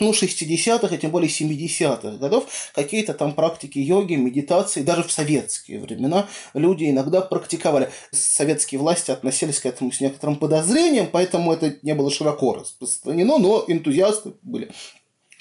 ну, 0.00 0.12
60-х, 0.12 0.94
а 0.94 0.96
тем 0.96 1.10
более 1.10 1.30
70-х 1.30 2.18
годов 2.18 2.46
какие-то 2.74 3.14
там 3.14 3.34
практики 3.34 3.78
йоги, 3.78 4.14
медитации, 4.14 4.82
даже 4.82 5.02
в 5.02 5.12
советские 5.12 5.80
времена 5.80 6.28
люди 6.54 6.90
иногда 6.90 7.20
практиковали. 7.20 7.90
Советские 8.12 8.80
власти 8.80 9.10
относились 9.10 9.60
к 9.60 9.66
этому 9.66 9.92
с 9.92 10.00
некоторым 10.00 10.36
подозрением, 10.36 11.08
поэтому 11.10 11.52
это 11.52 11.76
не 11.82 11.94
было 11.94 12.10
широко 12.10 12.54
распространено, 12.54 13.38
но 13.38 13.64
энтузиасты 13.66 14.32
были. 14.42 14.70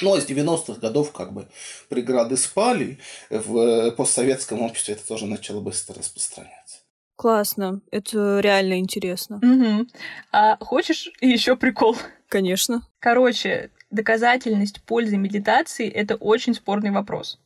Ну, 0.02 0.14
а 0.14 0.22
с 0.22 0.26
90-х 0.26 0.80
годов 0.80 1.12
как 1.12 1.34
бы 1.34 1.48
преграды 1.90 2.38
спали, 2.38 3.00
в 3.30 3.92
постсоветском 3.92 4.62
обществе 4.62 4.94
это 4.94 5.06
тоже 5.06 5.26
начало 5.26 5.60
быстро 5.60 5.96
распространяться. 5.96 6.79
Классно, 7.20 7.82
это 7.92 8.40
реально 8.40 8.80
интересно. 8.80 9.42
Угу. 9.44 9.88
А 10.32 10.56
хочешь 10.62 11.12
еще 11.20 11.58
прикол? 11.58 11.98
Конечно. 12.30 12.82
Короче, 13.00 13.72
доказательность 13.92 14.82
пользы 14.84 15.18
медитации– 15.18 15.90
это 15.90 16.16
очень 16.16 16.54
спорный 16.54 16.92
вопрос. 16.92 17.38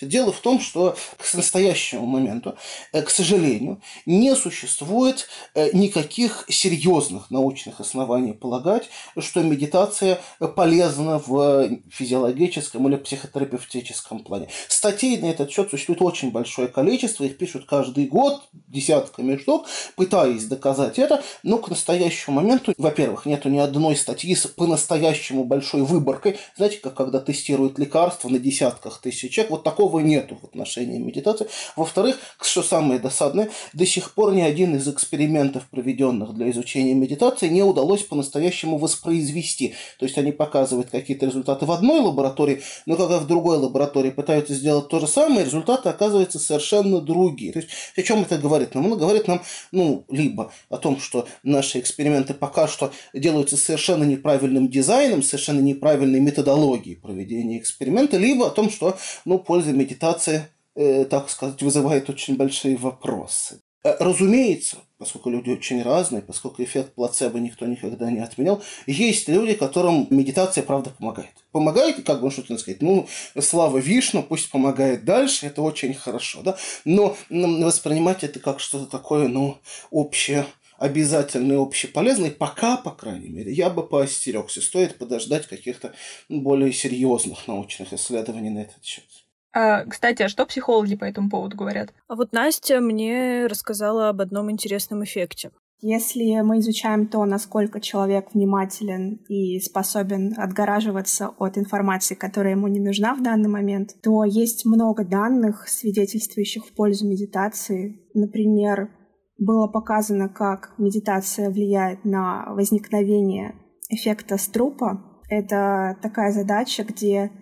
Дело 0.00 0.32
в 0.32 0.40
том, 0.40 0.60
что 0.60 0.96
к 1.18 1.34
настоящему 1.34 2.06
моменту, 2.06 2.56
э, 2.92 3.02
к 3.02 3.10
сожалению, 3.10 3.80
не 4.06 4.34
существует 4.34 5.28
э, 5.54 5.70
никаких 5.72 6.46
серьезных 6.48 7.30
научных 7.30 7.80
оснований 7.80 8.32
полагать, 8.32 8.88
что 9.18 9.42
медитация 9.42 10.20
полезна 10.56 11.22
в 11.24 11.68
физиологическом 11.90 12.88
или 12.88 12.96
психотерапевтическом 12.96 14.20
плане. 14.20 14.48
Статей 14.68 15.18
на 15.18 15.26
этот 15.26 15.50
счет 15.50 15.70
существует 15.70 16.02
очень 16.02 16.30
большое 16.30 16.68
количество, 16.68 17.24
их 17.24 17.36
пишут 17.36 17.66
каждый 17.66 18.06
год 18.06 18.42
десятками 18.52 19.36
штук, 19.36 19.66
пытаясь 19.96 20.46
доказать 20.46 20.98
это, 20.98 21.22
но 21.42 21.58
к 21.58 21.68
настоящему 21.68 22.36
моменту, 22.36 22.72
во-первых, 22.78 23.26
нету 23.26 23.48
ни 23.50 23.58
одной 23.58 23.96
статьи 23.96 24.34
с 24.34 24.46
по-настоящему 24.46 25.44
большой 25.44 25.82
выборкой. 25.82 26.38
Знаете, 26.56 26.78
как 26.78 26.94
когда 26.94 27.20
тестируют 27.20 27.78
лекарства 27.78 28.28
на 28.28 28.38
десятках 28.38 29.00
тысяч 29.00 29.32
человек, 29.32 29.50
вот 29.50 29.64
такого 29.64 29.81
такого 29.82 30.00
нету 30.00 30.38
в 30.40 30.44
отношении 30.44 30.98
медитации. 30.98 31.48
Во-вторых, 31.76 32.16
что 32.40 32.62
самое 32.62 33.00
досадное, 33.00 33.50
до 33.72 33.84
сих 33.84 34.14
пор 34.14 34.32
ни 34.32 34.40
один 34.40 34.76
из 34.76 34.86
экспериментов, 34.86 35.64
проведенных 35.70 36.34
для 36.34 36.50
изучения 36.50 36.94
медитации, 36.94 37.48
не 37.48 37.62
удалось 37.62 38.02
по-настоящему 38.02 38.78
воспроизвести. 38.78 39.74
То 39.98 40.06
есть 40.06 40.18
они 40.18 40.30
показывают 40.30 40.90
какие-то 40.90 41.26
результаты 41.26 41.66
в 41.66 41.72
одной 41.72 42.00
лаборатории, 42.00 42.62
но 42.86 42.96
когда 42.96 43.18
в 43.18 43.26
другой 43.26 43.56
лаборатории 43.58 44.10
пытаются 44.10 44.54
сделать 44.54 44.88
то 44.88 45.00
же 45.00 45.08
самое, 45.08 45.44
результаты 45.44 45.88
оказываются 45.88 46.38
совершенно 46.38 47.00
другие. 47.00 47.52
То 47.52 47.58
есть 47.58 47.70
о 47.96 48.02
чем 48.02 48.22
это 48.22 48.38
говорит 48.38 48.74
нам? 48.74 48.86
Оно 48.86 48.96
говорит 48.96 49.26
нам, 49.26 49.42
ну, 49.72 50.04
либо 50.08 50.52
о 50.68 50.76
том, 50.76 51.00
что 51.00 51.26
наши 51.42 51.80
эксперименты 51.80 52.34
пока 52.34 52.68
что 52.68 52.92
делаются 53.12 53.56
совершенно 53.56 54.04
неправильным 54.04 54.68
дизайном, 54.68 55.22
совершенно 55.22 55.60
неправильной 55.60 56.20
методологией 56.20 56.96
проведения 56.96 57.58
эксперимента, 57.58 58.16
либо 58.16 58.46
о 58.46 58.50
том, 58.50 58.70
что, 58.70 58.96
ну, 59.24 59.38
польза 59.72 59.76
медитация, 59.76 60.50
э, 60.74 61.04
так 61.04 61.30
сказать, 61.30 61.62
вызывает 61.62 62.10
очень 62.10 62.36
большие 62.36 62.76
вопросы. 62.76 63.60
Э, 63.84 63.96
разумеется, 63.98 64.76
поскольку 64.98 65.30
люди 65.30 65.50
очень 65.50 65.82
разные, 65.82 66.22
поскольку 66.22 66.62
эффект 66.62 66.94
плацебо 66.94 67.38
никто 67.40 67.66
никогда 67.66 68.10
не 68.10 68.20
отменял, 68.20 68.62
есть 68.86 69.28
люди, 69.28 69.54
которым 69.54 70.06
медитация, 70.10 70.62
правда, 70.64 70.90
помогает. 70.90 71.32
Помогает, 71.52 72.04
как 72.04 72.20
бы, 72.20 72.24
ну, 72.24 72.30
что-то 72.30 72.58
сказать, 72.58 72.82
ну, 72.82 73.06
слава 73.40 73.78
Вишну, 73.78 74.22
пусть 74.22 74.50
помогает 74.50 75.04
дальше, 75.04 75.46
это 75.46 75.62
очень 75.62 75.94
хорошо, 75.94 76.42
да, 76.42 76.56
но 76.84 77.16
воспринимать 77.30 78.24
это 78.24 78.40
как 78.40 78.60
что-то 78.60 78.86
такое, 78.86 79.28
ну, 79.28 79.56
общее, 79.90 80.44
обязательный, 80.82 81.56
общеполезный, 81.56 82.30
пока, 82.30 82.76
по 82.76 82.90
крайней 82.90 83.28
мере, 83.28 83.52
я 83.52 83.70
бы 83.70 83.86
поостерегся. 83.86 84.60
Стоит 84.60 84.98
подождать 84.98 85.46
каких-то 85.46 85.92
более 86.28 86.72
серьезных 86.72 87.46
научных 87.46 87.92
исследований 87.92 88.50
на 88.50 88.60
этот 88.60 88.84
счет. 88.84 89.21
А, 89.54 89.84
кстати, 89.84 90.22
а 90.22 90.28
что 90.28 90.46
психологи 90.46 90.96
по 90.96 91.04
этому 91.04 91.28
поводу 91.28 91.56
говорят? 91.56 91.92
А 92.08 92.16
вот 92.16 92.32
Настя 92.32 92.80
мне 92.80 93.46
рассказала 93.46 94.08
об 94.08 94.20
одном 94.20 94.50
интересном 94.50 95.04
эффекте. 95.04 95.50
Если 95.84 96.40
мы 96.42 96.60
изучаем 96.60 97.08
то, 97.08 97.24
насколько 97.24 97.80
человек 97.80 98.34
внимателен 98.34 99.20
и 99.28 99.58
способен 99.58 100.32
отгораживаться 100.38 101.30
от 101.38 101.58
информации, 101.58 102.14
которая 102.14 102.52
ему 102.52 102.68
не 102.68 102.78
нужна 102.78 103.16
в 103.16 103.22
данный 103.22 103.48
момент, 103.48 103.96
то 104.00 104.22
есть 104.22 104.64
много 104.64 105.04
данных, 105.04 105.66
свидетельствующих 105.66 106.66
в 106.66 106.72
пользу 106.74 107.08
медитации. 107.08 108.00
Например, 108.14 108.90
было 109.38 109.66
показано, 109.66 110.28
как 110.28 110.72
медитация 110.78 111.50
влияет 111.50 112.04
на 112.04 112.54
возникновение 112.54 113.56
эффекта 113.88 114.38
струпа. 114.38 115.02
Это 115.28 115.98
такая 116.00 116.30
задача, 116.30 116.84
где 116.84 117.32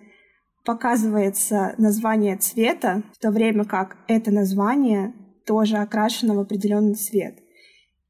показывается 0.63 1.73
название 1.77 2.37
цвета, 2.37 3.03
в 3.13 3.19
то 3.19 3.31
время 3.31 3.65
как 3.65 3.97
это 4.07 4.31
название 4.31 5.13
тоже 5.45 5.77
окрашено 5.77 6.35
в 6.35 6.39
определенный 6.39 6.95
цвет. 6.95 7.39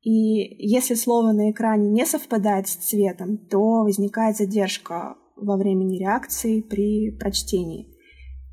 И 0.02 0.10
если 0.68 0.96
слово 0.96 1.32
на 1.32 1.52
экране 1.52 1.90
не 1.90 2.06
совпадает 2.06 2.68
с 2.68 2.76
цветом, 2.76 3.38
то 3.38 3.84
возникает 3.84 4.36
задержка 4.36 5.16
во 5.36 5.58
времени 5.58 6.00
реакции 6.00 6.62
при 6.62 7.12
прочтении. 7.12 7.96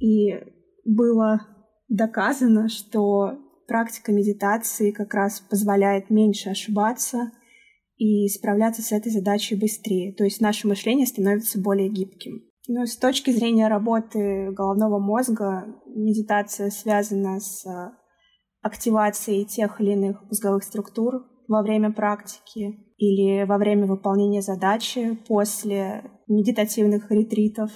И 0.00 0.38
было 0.84 1.46
доказано, 1.88 2.68
что 2.68 3.38
практика 3.66 4.12
медитации 4.12 4.90
как 4.90 5.14
раз 5.14 5.40
позволяет 5.40 6.10
меньше 6.10 6.50
ошибаться 6.50 7.32
и 7.96 8.28
справляться 8.28 8.82
с 8.82 8.92
этой 8.92 9.10
задачей 9.10 9.56
быстрее. 9.56 10.12
То 10.12 10.24
есть 10.24 10.40
наше 10.40 10.68
мышление 10.68 11.06
становится 11.06 11.60
более 11.60 11.88
гибким. 11.88 12.47
Ну, 12.70 12.84
с 12.84 12.98
точки 12.98 13.30
зрения 13.30 13.66
работы 13.68 14.50
головного 14.52 14.98
мозга, 14.98 15.74
медитация 15.86 16.68
связана 16.68 17.40
с 17.40 17.64
активацией 18.60 19.46
тех 19.46 19.80
или 19.80 19.92
иных 19.92 20.22
мозговых 20.24 20.62
структур 20.64 21.24
во 21.48 21.62
время 21.62 21.90
практики 21.90 22.78
или 22.98 23.44
во 23.44 23.56
время 23.56 23.86
выполнения 23.86 24.42
задачи 24.42 25.18
после 25.26 26.10
медитативных 26.26 27.10
ретритов, 27.10 27.70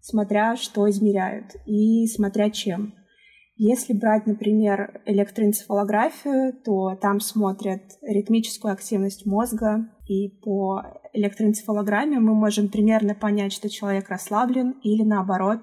смотря 0.00 0.56
что 0.56 0.88
измеряют 0.88 1.54
и 1.66 2.06
смотря 2.06 2.48
чем. 2.48 2.94
Если 3.56 3.92
брать, 3.92 4.26
например, 4.26 5.02
электроэнцефалографию, 5.04 6.54
то 6.64 6.96
там 6.96 7.20
смотрят 7.20 7.82
ритмическую 8.00 8.72
активность 8.72 9.26
мозга, 9.26 9.90
и 10.08 10.28
по 10.42 10.82
электроэнцефалограмме 11.12 12.18
мы 12.18 12.34
можем 12.34 12.68
примерно 12.68 13.14
понять, 13.14 13.52
что 13.52 13.68
человек 13.68 14.08
расслаблен 14.08 14.72
или, 14.82 15.02
наоборот, 15.02 15.60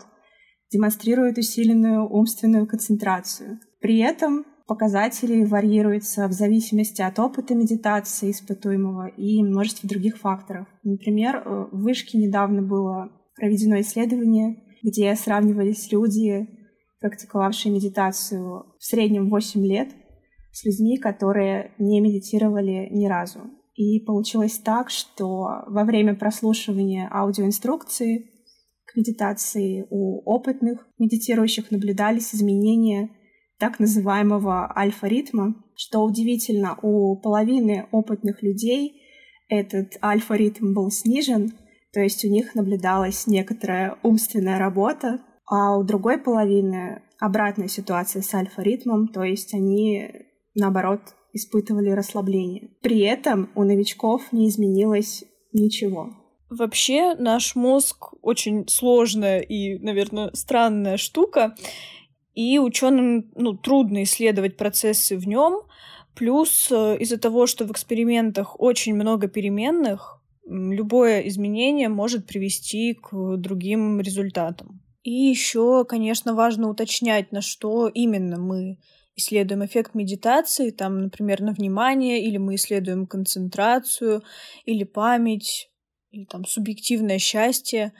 демонстрирует 0.72 1.38
усиленную 1.38 2.08
умственную 2.08 2.67
концентрацию. 2.67 3.60
При 3.81 4.00
этом 4.00 4.46
показатели 4.67 5.43
варьируются 5.43 6.27
в 6.27 6.31
зависимости 6.31 7.01
от 7.01 7.17
опыта 7.17 7.55
медитации 7.55 8.31
испытуемого 8.31 9.08
и 9.08 9.41
множества 9.43 9.89
других 9.89 10.17
факторов. 10.17 10.67
Например, 10.84 11.41
в 11.72 11.81
Вышке 11.81 12.19
недавно 12.19 12.62
было 12.62 13.10
проведено 13.36 13.79
исследование, 13.81 14.63
где 14.84 15.15
сравнивались 15.15 15.91
люди, 15.91 16.48
практиковавшие 17.01 17.74
медитацию 17.74 18.65
в 18.77 18.84
среднем 18.84 19.29
8 19.29 19.65
лет, 19.65 19.89
с 20.51 20.63
людьми, 20.65 20.98
которые 20.98 21.72
не 21.79 22.00
медитировали 22.00 22.89
ни 22.91 23.08
разу. 23.08 23.39
И 23.79 24.01
получилось 24.01 24.59
так, 24.59 24.89
что 24.89 25.63
во 25.67 25.86
время 25.86 26.13
прослушивания 26.13 27.09
аудиоинструкции 27.09 28.29
к 28.86 28.98
медитации. 28.98 29.88
У 29.89 30.21
опытных 30.29 30.86
медитирующих 30.98 31.71
наблюдались 31.71 32.36
изменения 32.36 33.09
так 33.57 33.79
называемого 33.79 34.69
альфа-ритма. 34.77 35.55
Что 35.77 36.03
удивительно, 36.03 36.77
у 36.81 37.15
половины 37.21 37.88
опытных 37.93 38.43
людей 38.43 39.01
этот 39.48 39.98
альфа-ритм 40.03 40.74
был 40.74 40.91
снижен, 40.91 41.53
то 41.93 42.01
есть 42.01 42.25
у 42.25 42.27
них 42.27 42.55
наблюдалась 42.55 43.27
некоторая 43.27 43.98
умственная 44.03 44.59
работа, 44.59 45.21
а 45.45 45.77
у 45.77 45.83
другой 45.83 46.17
половины 46.17 47.01
обратная 47.17 47.69
ситуация 47.69 48.24
с 48.24 48.33
альфа-ритмом, 48.33 49.07
то 49.07 49.24
есть 49.24 49.53
они, 49.53 50.12
наоборот, 50.53 51.15
испытывали 51.33 51.91
расслабление. 51.91 52.71
При 52.81 53.00
этом 53.01 53.50
у 53.55 53.63
новичков 53.63 54.31
не 54.31 54.50
изменилось 54.50 55.24
ничего. 55.53 56.09
Вообще 56.50 57.13
наш 57.15 57.55
мозг 57.55 58.13
очень 58.21 58.67
сложная 58.67 59.39
и, 59.39 59.77
наверное, 59.79 60.31
странная 60.33 60.98
штука, 60.98 61.55
и 62.33 62.57
ученым 62.57 63.31
ну, 63.36 63.53
трудно 63.53 64.03
исследовать 64.03 64.57
процессы 64.57 65.17
в 65.17 65.27
нем. 65.27 65.62
Плюс 66.15 66.69
э, 66.71 66.98
из-за 67.00 67.17
того, 67.17 67.45
что 67.45 67.65
в 67.65 67.71
экспериментах 67.71 68.59
очень 68.59 68.95
много 68.95 69.27
переменных, 69.27 70.21
любое 70.48 71.21
изменение 71.27 71.89
может 71.89 72.25
привести 72.25 72.93
к 72.93 73.38
другим 73.38 74.00
результатам. 74.01 74.81
И 75.03 75.12
еще, 75.12 75.86
конечно, 75.86 76.33
важно 76.33 76.69
уточнять, 76.69 77.31
на 77.31 77.41
что 77.41 77.88
именно 77.88 78.38
мы 78.38 78.79
исследуем 79.19 79.63
эффект 79.63 79.93
медитации, 79.93 80.71
там, 80.71 81.03
например, 81.03 81.41
на 81.41 81.51
внимание, 81.51 82.25
или 82.25 82.38
мы 82.38 82.55
исследуем 82.55 83.05
концентрацию, 83.05 84.23
или 84.65 84.83
память, 84.83 85.69
или 86.09 86.25
там 86.25 86.45
субъективное 86.45 87.19
счастье. 87.19 87.93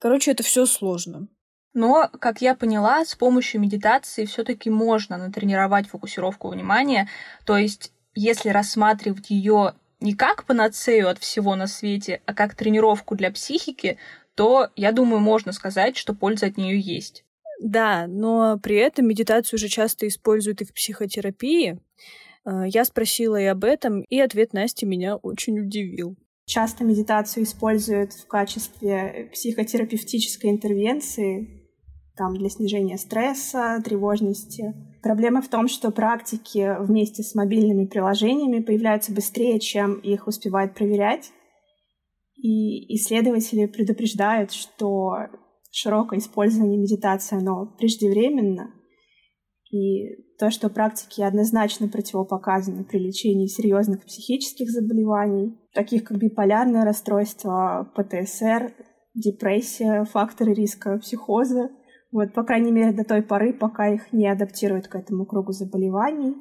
Короче, 0.00 0.32
это 0.32 0.42
все 0.42 0.66
сложно. 0.66 1.28
Но, 1.74 2.10
как 2.20 2.42
я 2.42 2.54
поняла, 2.54 3.04
с 3.04 3.14
помощью 3.14 3.60
медитации 3.60 4.26
все-таки 4.26 4.68
можно 4.68 5.16
натренировать 5.16 5.88
фокусировку 5.88 6.48
внимания. 6.48 7.08
То 7.46 7.56
есть, 7.56 7.92
если 8.14 8.50
рассматривать 8.50 9.30
ее 9.30 9.74
не 10.00 10.14
как 10.14 10.44
панацею 10.44 11.08
от 11.08 11.18
всего 11.18 11.54
на 11.54 11.66
свете, 11.66 12.20
а 12.26 12.34
как 12.34 12.54
тренировку 12.54 13.14
для 13.14 13.30
психики, 13.30 13.98
то, 14.34 14.68
я 14.76 14.92
думаю, 14.92 15.20
можно 15.20 15.52
сказать, 15.52 15.96
что 15.96 16.14
польза 16.14 16.46
от 16.46 16.56
нее 16.56 16.78
есть. 16.78 17.24
Да, 17.62 18.06
но 18.08 18.58
при 18.60 18.76
этом 18.76 19.06
медитацию 19.06 19.56
уже 19.56 19.68
часто 19.68 20.08
используют 20.08 20.60
и 20.60 20.64
в 20.64 20.74
психотерапии. 20.74 21.78
Э, 22.44 22.64
я 22.66 22.84
спросила 22.84 23.40
и 23.40 23.44
об 23.44 23.62
этом, 23.64 24.02
и 24.02 24.18
ответ 24.18 24.52
Насти 24.52 24.84
меня 24.84 25.16
очень 25.16 25.60
удивил. 25.60 26.16
Часто 26.44 26.84
медитацию 26.84 27.44
используют 27.44 28.12
в 28.14 28.26
качестве 28.26 29.30
психотерапевтической 29.32 30.50
интервенции, 30.50 31.62
там, 32.16 32.36
для 32.36 32.50
снижения 32.50 32.98
стресса, 32.98 33.80
тревожности. 33.84 34.74
Проблема 35.00 35.40
в 35.40 35.48
том, 35.48 35.68
что 35.68 35.92
практики 35.92 36.76
вместе 36.80 37.22
с 37.22 37.34
мобильными 37.36 37.86
приложениями 37.86 38.60
появляются 38.60 39.12
быстрее, 39.12 39.60
чем 39.60 39.94
их 39.94 40.26
успевают 40.26 40.74
проверять. 40.74 41.30
И 42.36 42.96
исследователи 42.96 43.66
предупреждают, 43.66 44.50
что 44.50 45.28
широкое 45.72 46.20
использование 46.20 46.78
медитации, 46.78 47.38
оно 47.38 47.66
преждевременно. 47.78 48.72
И 49.72 50.16
то, 50.38 50.50
что 50.50 50.68
практики 50.68 51.22
однозначно 51.22 51.88
противопоказаны 51.88 52.84
при 52.84 52.98
лечении 52.98 53.46
серьезных 53.46 54.04
психических 54.04 54.70
заболеваний, 54.70 55.58
таких 55.72 56.04
как 56.04 56.18
биполярное 56.18 56.84
расстройство, 56.84 57.90
ПТСР, 57.96 58.74
депрессия, 59.14 60.04
факторы 60.04 60.52
риска 60.52 60.98
психоза. 60.98 61.70
Вот, 62.10 62.34
по 62.34 62.44
крайней 62.44 62.70
мере, 62.70 62.92
до 62.92 63.04
той 63.04 63.22
поры, 63.22 63.54
пока 63.54 63.88
их 63.88 64.12
не 64.12 64.28
адаптируют 64.28 64.88
к 64.88 64.94
этому 64.94 65.24
кругу 65.24 65.52
заболеваний. 65.52 66.34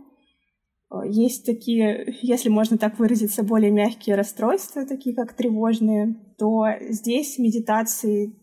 Есть 1.05 1.45
такие, 1.45 2.13
если 2.21 2.49
можно 2.49 2.77
так 2.77 2.99
выразиться, 2.99 3.43
более 3.43 3.71
мягкие 3.71 4.17
расстройства, 4.17 4.85
такие 4.85 5.15
как 5.15 5.33
тревожные, 5.33 6.17
то 6.37 6.65
здесь 6.89 7.39
медитации 7.39 8.40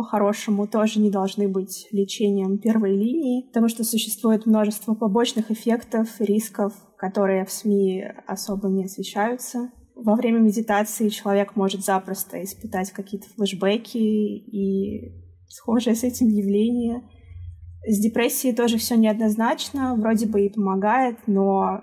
по-хорошему 0.00 0.66
тоже 0.66 0.98
не 0.98 1.10
должны 1.10 1.46
быть 1.46 1.86
лечением 1.92 2.56
первой 2.56 2.96
линии, 2.96 3.46
потому 3.48 3.68
что 3.68 3.84
существует 3.84 4.46
множество 4.46 4.94
побочных 4.94 5.50
эффектов, 5.50 6.08
рисков, 6.20 6.72
которые 6.96 7.44
в 7.44 7.52
СМИ 7.52 8.04
особо 8.26 8.68
не 8.68 8.84
освещаются. 8.84 9.70
Во 9.94 10.14
время 10.14 10.38
медитации 10.38 11.10
человек 11.10 11.54
может 11.54 11.84
запросто 11.84 12.42
испытать 12.42 12.92
какие-то 12.92 13.28
флешбеки 13.28 13.98
и 13.98 15.12
схожие 15.48 15.94
с 15.94 16.02
этим 16.02 16.28
явления— 16.28 17.02
с 17.86 17.98
депрессией 17.98 18.54
тоже 18.54 18.76
все 18.76 18.96
неоднозначно, 18.96 19.94
вроде 19.94 20.26
бы 20.26 20.44
и 20.44 20.52
помогает, 20.52 21.16
но 21.26 21.80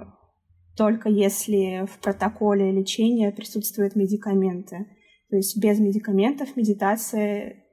только 0.76 1.10
если 1.10 1.88
в 1.88 2.00
протоколе 2.00 2.72
лечения 2.72 3.32
присутствуют 3.32 3.96
медикаменты. 3.96 4.86
То 5.30 5.36
есть 5.36 5.58
без 5.58 5.80
медикаментов 5.80 6.56
медитация 6.56 7.67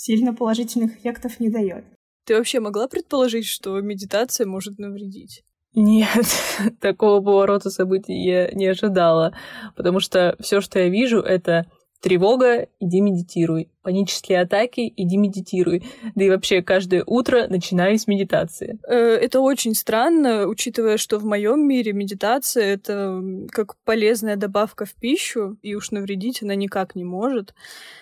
сильно 0.00 0.34
положительных 0.34 0.98
эффектов 0.98 1.40
не 1.40 1.50
дает. 1.50 1.84
Ты 2.24 2.36
вообще 2.36 2.60
могла 2.60 2.88
предположить, 2.88 3.46
что 3.46 3.78
медитация 3.80 4.46
может 4.46 4.78
навредить? 4.78 5.44
Нет, 5.74 6.26
такого 6.80 7.22
поворота 7.22 7.70
событий 7.70 8.14
я 8.14 8.50
не 8.52 8.66
ожидала, 8.66 9.36
потому 9.76 10.00
что 10.00 10.36
все, 10.40 10.60
что 10.60 10.78
я 10.78 10.88
вижу, 10.88 11.20
это 11.20 11.70
Тревога– 12.00 12.66
иди 12.80 13.00
медитируй. 13.02 13.70
Панические 13.82 14.40
атаки– 14.40 14.92
иди 14.96 15.18
медитируй. 15.18 15.84
Да 16.14 16.24
и 16.24 16.30
вообще 16.30 16.62
каждое 16.62 17.04
утро 17.06 17.46
начинаю 17.48 17.98
с 17.98 18.06
медитации. 18.06 18.78
Э, 18.88 18.94
это 18.96 19.40
очень 19.40 19.74
странно, 19.74 20.46
учитывая, 20.46 20.96
что 20.96 21.18
в 21.18 21.24
моем 21.24 21.68
мире 21.68 21.92
медитация— 21.92 22.64
это 22.74 23.22
как 23.50 23.76
полезная 23.84 24.36
добавка 24.36 24.86
в 24.86 24.94
пищу, 24.94 25.58
и 25.60 25.74
уж 25.74 25.90
навредить 25.90 26.42
она 26.42 26.54
никак 26.54 26.94
не 26.94 27.04
может. 27.04 27.54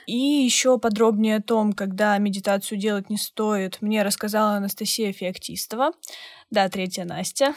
И 0.06 0.16
еще 0.16 0.78
подробнее 0.78 1.36
о 1.36 1.42
том, 1.42 1.72
когда 1.72 2.16
медитацию 2.18 2.78
делать 2.78 3.10
не 3.10 3.16
стоит, 3.16 3.78
мне 3.80 4.04
рассказала 4.04 4.52
Анастасия 4.52 5.12
Феоктистова. 5.12 5.90
Да, 6.50 6.68
третья 6.68 7.04
Настя. 7.04 7.54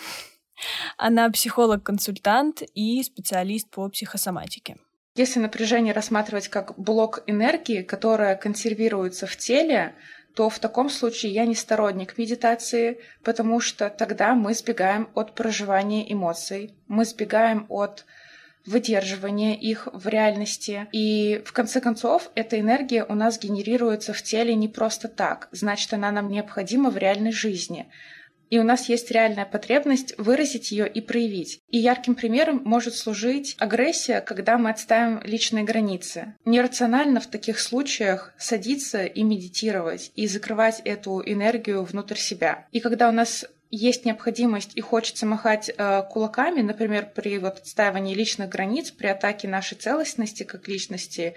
Она 0.97 1.29
психолог-консультант 1.29 2.63
и 2.73 3.03
специалист 3.03 3.69
по 3.69 3.87
психосоматике. 3.89 4.77
Если 5.15 5.39
напряжение 5.39 5.93
рассматривать 5.93 6.47
как 6.47 6.79
блок 6.79 7.23
энергии, 7.27 7.81
которая 7.81 8.35
консервируется 8.35 9.27
в 9.27 9.35
теле, 9.35 9.93
то 10.35 10.49
в 10.49 10.59
таком 10.59 10.89
случае 10.89 11.33
я 11.33 11.45
не 11.45 11.55
сторонник 11.55 12.17
медитации, 12.17 13.01
потому 13.21 13.59
что 13.59 13.89
тогда 13.89 14.33
мы 14.35 14.53
сбегаем 14.53 15.09
от 15.13 15.35
проживания 15.35 16.09
эмоций, 16.11 16.73
мы 16.87 17.03
сбегаем 17.03 17.65
от 17.67 18.05
выдерживания 18.65 19.55
их 19.55 19.89
в 19.91 20.07
реальности. 20.07 20.87
И 20.93 21.41
в 21.45 21.51
конце 21.51 21.81
концов, 21.81 22.31
эта 22.35 22.59
энергия 22.59 23.03
у 23.03 23.15
нас 23.15 23.39
генерируется 23.39 24.13
в 24.13 24.21
теле 24.21 24.55
не 24.55 24.69
просто 24.69 25.09
так, 25.09 25.49
значит, 25.51 25.93
она 25.93 26.11
нам 26.11 26.29
необходима 26.29 26.89
в 26.89 26.97
реальной 26.97 27.31
жизни 27.33 27.91
и 28.51 28.59
у 28.59 28.63
нас 28.63 28.89
есть 28.89 29.09
реальная 29.09 29.45
потребность 29.45 30.13
выразить 30.17 30.71
ее 30.71 30.87
и 30.87 30.99
проявить. 30.99 31.61
И 31.69 31.77
ярким 31.77 32.15
примером 32.15 32.61
может 32.65 32.95
служить 32.95 33.55
агрессия, 33.57 34.19
когда 34.19 34.57
мы 34.57 34.69
отставим 34.69 35.21
личные 35.23 35.63
границы. 35.63 36.35
Нерационально 36.43 37.21
в 37.21 37.27
таких 37.27 37.59
случаях 37.59 38.33
садиться 38.37 39.05
и 39.05 39.23
медитировать, 39.23 40.11
и 40.15 40.27
закрывать 40.27 40.81
эту 40.83 41.23
энергию 41.25 41.83
внутрь 41.83 42.17
себя. 42.17 42.67
И 42.73 42.81
когда 42.81 43.07
у 43.07 43.13
нас 43.13 43.45
есть 43.69 44.03
необходимость 44.03 44.71
и 44.75 44.81
хочется 44.81 45.25
махать 45.25 45.69
э, 45.69 46.03
кулаками, 46.09 46.61
например, 46.61 47.09
при 47.15 47.37
вот 47.39 47.59
отстаивании 47.59 48.13
личных 48.13 48.49
границ, 48.49 48.91
при 48.91 49.07
атаке 49.07 49.47
нашей 49.47 49.77
целостности 49.77 50.43
как 50.43 50.67
личности, 50.67 51.35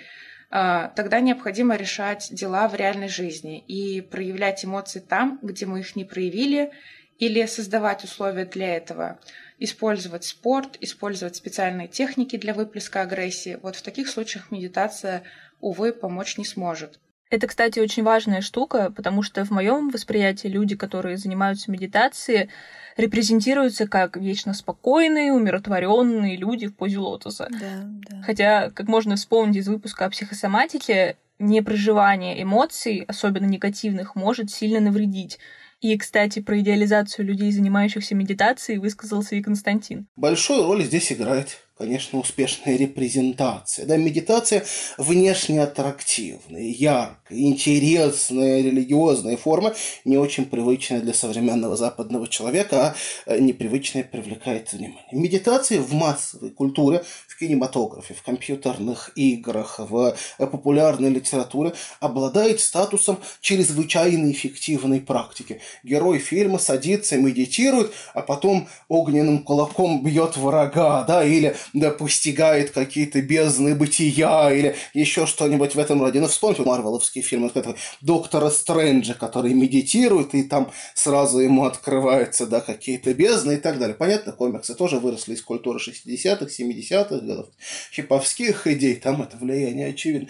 э, 0.51 0.91
тогда 0.97 1.21
необходимо 1.21 1.77
решать 1.77 2.29
дела 2.33 2.67
в 2.67 2.75
реальной 2.75 3.09
жизни 3.09 3.61
и 3.61 4.01
проявлять 4.01 4.65
эмоции 4.65 4.99
там, 4.99 5.39
где 5.43 5.65
мы 5.65 5.79
их 5.79 5.95
не 5.95 6.05
проявили, 6.05 6.73
или 7.19 7.45
создавать 7.47 8.05
условия 8.05 8.45
для 8.45 8.77
этого, 8.77 9.19
использовать 9.59 10.25
спорт, 10.25 10.77
использовать 10.81 11.37
специальные 11.37 11.89
техники 11.89 12.37
для 12.37 12.55
выплеска 12.55 13.03
агрессии. 13.03 13.59
Вот 13.63 13.77
в 13.77 13.83
таких 13.83 14.09
случаях 14.09 14.51
медитация, 14.51 15.23
увы, 15.61 15.93
помочь 15.93 16.39
не 16.39 16.45
сможет. 16.45 16.99
Это, 17.31 17.47
кстати, 17.47 17.81
очень 17.81 18.05
важная 18.05 18.43
штука, 18.43 18.93
потому 18.95 19.23
что 19.23 19.45
в 19.45 19.51
моем 19.51 19.89
восприятии 19.89 20.47
люди, 20.47 20.77
которые 20.77 21.17
занимаются 21.17 21.71
медитацией, 21.71 22.51
репрезентируются 22.97 23.89
как 23.89 24.17
вечно 24.17 24.55
спокойные, 24.55 25.33
умиротворенные 25.33 26.37
люди 26.37 26.69
в 26.69 26.77
позе 26.77 26.99
лотоса. 26.99 27.49
Да, 27.51 27.91
да. 28.09 28.23
Хотя, 28.23 28.71
как 28.71 28.87
можно 28.87 29.17
вспомнить 29.17 29.57
из 29.57 29.69
выпуска 29.69 30.05
о 30.05 30.11
психосоматике, 30.11 31.17
непроживание 31.39 32.41
эмоций, 32.41 33.05
особенно 33.09 33.47
негативных, 33.47 34.15
может 34.15 34.51
сильно 34.51 34.79
навредить. 34.79 35.39
И, 35.85 35.99
кстати, 35.99 36.41
про 36.41 36.61
идеализацию 36.61 37.27
людей, 37.27 37.53
занимающихся 37.53 38.15
медитацией, 38.15 38.79
высказался 38.79 39.37
и 39.37 39.43
Константин. 39.43 40.07
Большую 40.17 40.65
роль 40.65 40.83
здесь 40.83 41.13
играет 41.13 41.59
конечно, 41.77 42.21
успешная 42.21 42.77
репрезентация. 42.77 43.87
Да, 43.87 43.97
медитация 43.97 44.65
внешне 44.97 45.63
аттрактивная, 45.63 46.63
яркая, 46.63 47.39
интересная 47.39 48.63
религиозная 48.63 49.37
форма, 49.37 49.75
не 50.05 50.17
очень 50.17 50.45
привычная 50.45 51.01
для 51.01 51.13
современного 51.13 51.77
западного 51.77 52.29
человека, 52.29 52.95
а 53.27 53.39
непривычная 53.39 54.05
привлекает 54.05 54.73
внимание. 54.73 55.03
Медитация 55.13 55.81
в 55.81 55.93
массовой 55.93 56.51
культуре, 56.51 57.05
в 57.27 57.39
кинематографе, 57.39 58.15
в 58.15 58.23
компьютерных 58.23 59.11
играх, 59.17 59.81
в 59.81 60.17
популярной 60.39 61.11
литературе 61.11 61.73
обладает 61.99 62.61
статусом 62.61 63.19
чрезвычайно 63.41 64.31
эффективной 64.31 65.01
практики. 65.01 65.61
Герой 65.83 66.19
фильма 66.19 66.59
садится, 66.59 67.17
медитирует, 67.17 67.93
а 68.15 68.23
потом 68.23 68.69
огненным 68.89 69.43
кулаком 69.43 70.05
бьет 70.05 70.37
врага, 70.37 71.03
да, 71.05 71.25
или 71.25 71.57
да, 71.73 71.91
постигает 71.91 72.71
какие-то 72.71 73.23
бездны 73.23 73.75
бытия, 73.75 74.53
или 74.53 74.77
еще 74.93 75.27
что-нибудь 75.27 75.75
в 75.75 75.79
этом 75.79 76.01
роде. 76.03 76.21
Ну, 76.21 76.29
вспомните 76.29 76.63
марвеловские 76.63 77.23
фильмы, 77.23 77.51
который 77.51 77.77
Доктора 78.01 78.51
Стрэнджа, 78.51 79.15
который 79.15 79.55
медитирует, 79.55 80.35
и 80.35 80.43
там 80.43 80.71
сразу 80.95 81.39
ему 81.39 81.65
открываются, 81.65 82.47
да, 82.47 82.61
какие-то 82.61 83.15
бездны 83.15 83.55
и 83.55 83.59
так 83.59 83.79
далее. 83.79 83.97
Понятно, 83.97 84.33
комиксы 84.33 84.75
тоже 84.75 84.99
выросли 84.99 85.35
из 85.35 85.43
культуры 85.43 85.79
60-х, 85.79 86.47
70-х 86.47 87.19
годов, 87.19 87.47
хиповских 87.93 88.67
идей, 88.67 88.97
там 88.97 89.23
это 89.23 89.37
влияние 89.37 89.89
очевидно. 89.89 90.29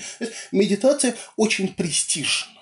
медитация 0.53 1.15
очень 1.37 1.69
престижна 1.75 2.55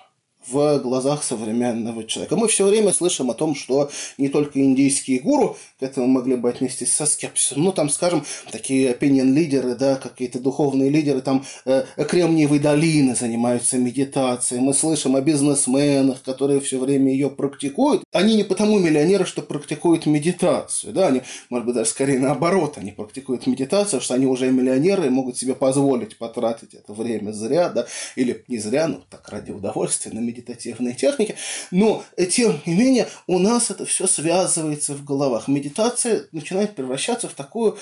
в 0.47 0.79
глазах 0.79 1.23
современного 1.23 2.03
человека. 2.03 2.35
Мы 2.35 2.47
все 2.47 2.65
время 2.65 2.93
слышим 2.93 3.29
о 3.29 3.33
том, 3.33 3.55
что 3.55 3.89
не 4.17 4.29
только 4.29 4.59
индийские 4.59 5.19
гуру 5.19 5.57
к 5.79 5.83
этому 5.83 6.07
могли 6.07 6.35
бы 6.35 6.49
отнестись 6.49 6.93
со 6.93 7.05
скепсисом, 7.05 7.63
ну, 7.63 7.71
там, 7.71 7.89
скажем, 7.89 8.25
такие 8.51 8.91
опинион-лидеры, 8.91 9.75
да, 9.75 9.95
какие-то 9.95 10.39
духовные 10.39 10.89
лидеры, 10.89 11.21
там, 11.21 11.45
э, 11.65 11.85
Кремниевой 12.07 12.59
долины 12.59 13.15
занимаются 13.15 13.77
медитацией, 13.77 14.61
мы 14.61 14.73
слышим 14.73 15.15
о 15.15 15.21
бизнесменах, 15.21 16.21
которые 16.23 16.59
все 16.59 16.79
время 16.79 17.11
ее 17.11 17.29
практикуют. 17.29 18.03
Они 18.11 18.35
не 18.35 18.43
потому 18.43 18.79
миллионеры, 18.79 19.25
что 19.25 19.41
практикуют 19.41 20.05
медитацию, 20.05 20.93
да, 20.93 21.07
они, 21.07 21.21
может 21.49 21.65
быть, 21.65 21.75
даже 21.75 21.89
скорее 21.89 22.19
наоборот, 22.19 22.77
они 22.77 22.91
практикуют 22.91 23.47
медитацию, 23.47 24.01
что 24.01 24.13
они 24.13 24.25
уже 24.25 24.51
миллионеры 24.51 25.07
и 25.07 25.09
могут 25.09 25.37
себе 25.37 25.53
позволить 25.53 26.17
потратить 26.17 26.73
это 26.73 26.93
время 26.93 27.31
зря, 27.31 27.69
да, 27.69 27.87
или 28.15 28.43
не 28.47 28.57
зря, 28.57 28.87
ну, 28.87 29.01
так 29.09 29.27
ради 29.29 29.51
удовольствия 29.51 30.11
на 30.11 30.19
медитативной 30.33 30.93
техники, 30.93 31.35
но, 31.71 32.03
э, 32.17 32.25
тем 32.25 32.59
не 32.65 32.73
менее, 32.73 33.07
у 33.27 33.39
нас 33.39 33.69
это 33.69 33.85
все 33.85 34.07
связывается 34.07 34.93
в 34.93 35.03
головах. 35.03 35.47
Медитация 35.47 36.25
начинает 36.31 36.75
превращаться 36.75 37.29
в 37.29 37.33
такую 37.33 37.77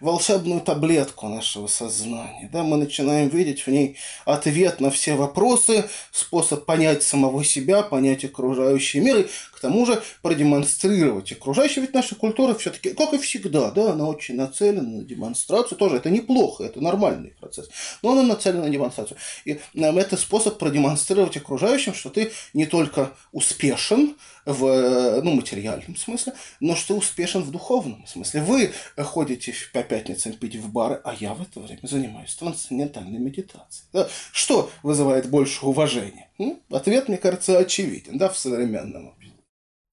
волшебную 0.00 0.60
таблетку 0.60 1.28
нашего 1.28 1.66
сознания. 1.66 2.50
Да? 2.52 2.62
Мы 2.62 2.76
начинаем 2.76 3.28
видеть 3.28 3.66
в 3.66 3.68
ней 3.68 3.96
ответ 4.24 4.80
на 4.80 4.90
все 4.90 5.14
вопросы, 5.14 5.88
способ 6.12 6.66
понять 6.66 7.02
самого 7.02 7.44
себя, 7.44 7.82
понять 7.82 8.24
окружающий 8.24 9.00
мир, 9.00 9.18
и 9.18 9.28
тому 9.66 9.84
же 9.84 10.00
продемонстрировать 10.22 11.32
окружающий. 11.32 11.80
Ведь 11.80 11.92
наша 11.92 12.14
культура 12.14 12.54
все-таки, 12.54 12.90
как 12.90 13.12
и 13.12 13.18
всегда, 13.18 13.70
да, 13.70 13.92
она 13.92 14.06
очень 14.06 14.36
нацелена 14.36 14.82
на 14.82 15.04
демонстрацию. 15.04 15.76
Тоже 15.76 15.96
это 15.96 16.08
неплохо, 16.08 16.64
это 16.64 16.80
нормальный 16.80 17.30
процесс. 17.40 17.68
Но 18.02 18.12
она 18.12 18.22
нацелена 18.22 18.64
на 18.64 18.70
демонстрацию. 18.70 19.18
И 19.44 19.58
нам 19.74 19.98
это 19.98 20.16
способ 20.16 20.58
продемонстрировать 20.58 21.36
окружающим, 21.36 21.94
что 21.94 22.10
ты 22.10 22.30
не 22.54 22.66
только 22.66 23.10
успешен, 23.32 24.14
в 24.46 25.22
ну, 25.22 25.34
материальном 25.34 25.96
смысле, 25.96 26.32
но 26.60 26.76
что 26.76 26.96
успешен 26.96 27.42
в 27.42 27.50
духовном 27.50 28.06
смысле. 28.06 28.42
Вы 28.42 28.72
ходите 28.96 29.52
по 29.72 29.82
пятницам 29.82 30.32
пить 30.34 30.54
в 30.56 30.70
бары, 30.70 31.00
а 31.04 31.14
я 31.18 31.34
в 31.34 31.42
это 31.42 31.58
время 31.58 31.80
занимаюсь 31.82 32.34
трансцендентальной 32.36 33.18
медитацией. 33.18 33.88
Да? 33.92 34.08
Что 34.32 34.70
вызывает 34.84 35.28
больше 35.28 35.66
уважения? 35.66 36.30
Ответ, 36.70 37.08
мне 37.08 37.18
кажется, 37.18 37.58
очевиден, 37.58 38.18
да, 38.18 38.28
в 38.28 38.38
современном. 38.38 39.15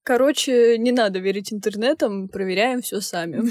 Короче, 0.04 0.76
не 0.76 0.92
надо 0.92 1.18
верить 1.18 1.52
интернетам, 1.52 2.28
проверяем 2.28 2.82
все 2.82 3.00
сами. 3.00 3.50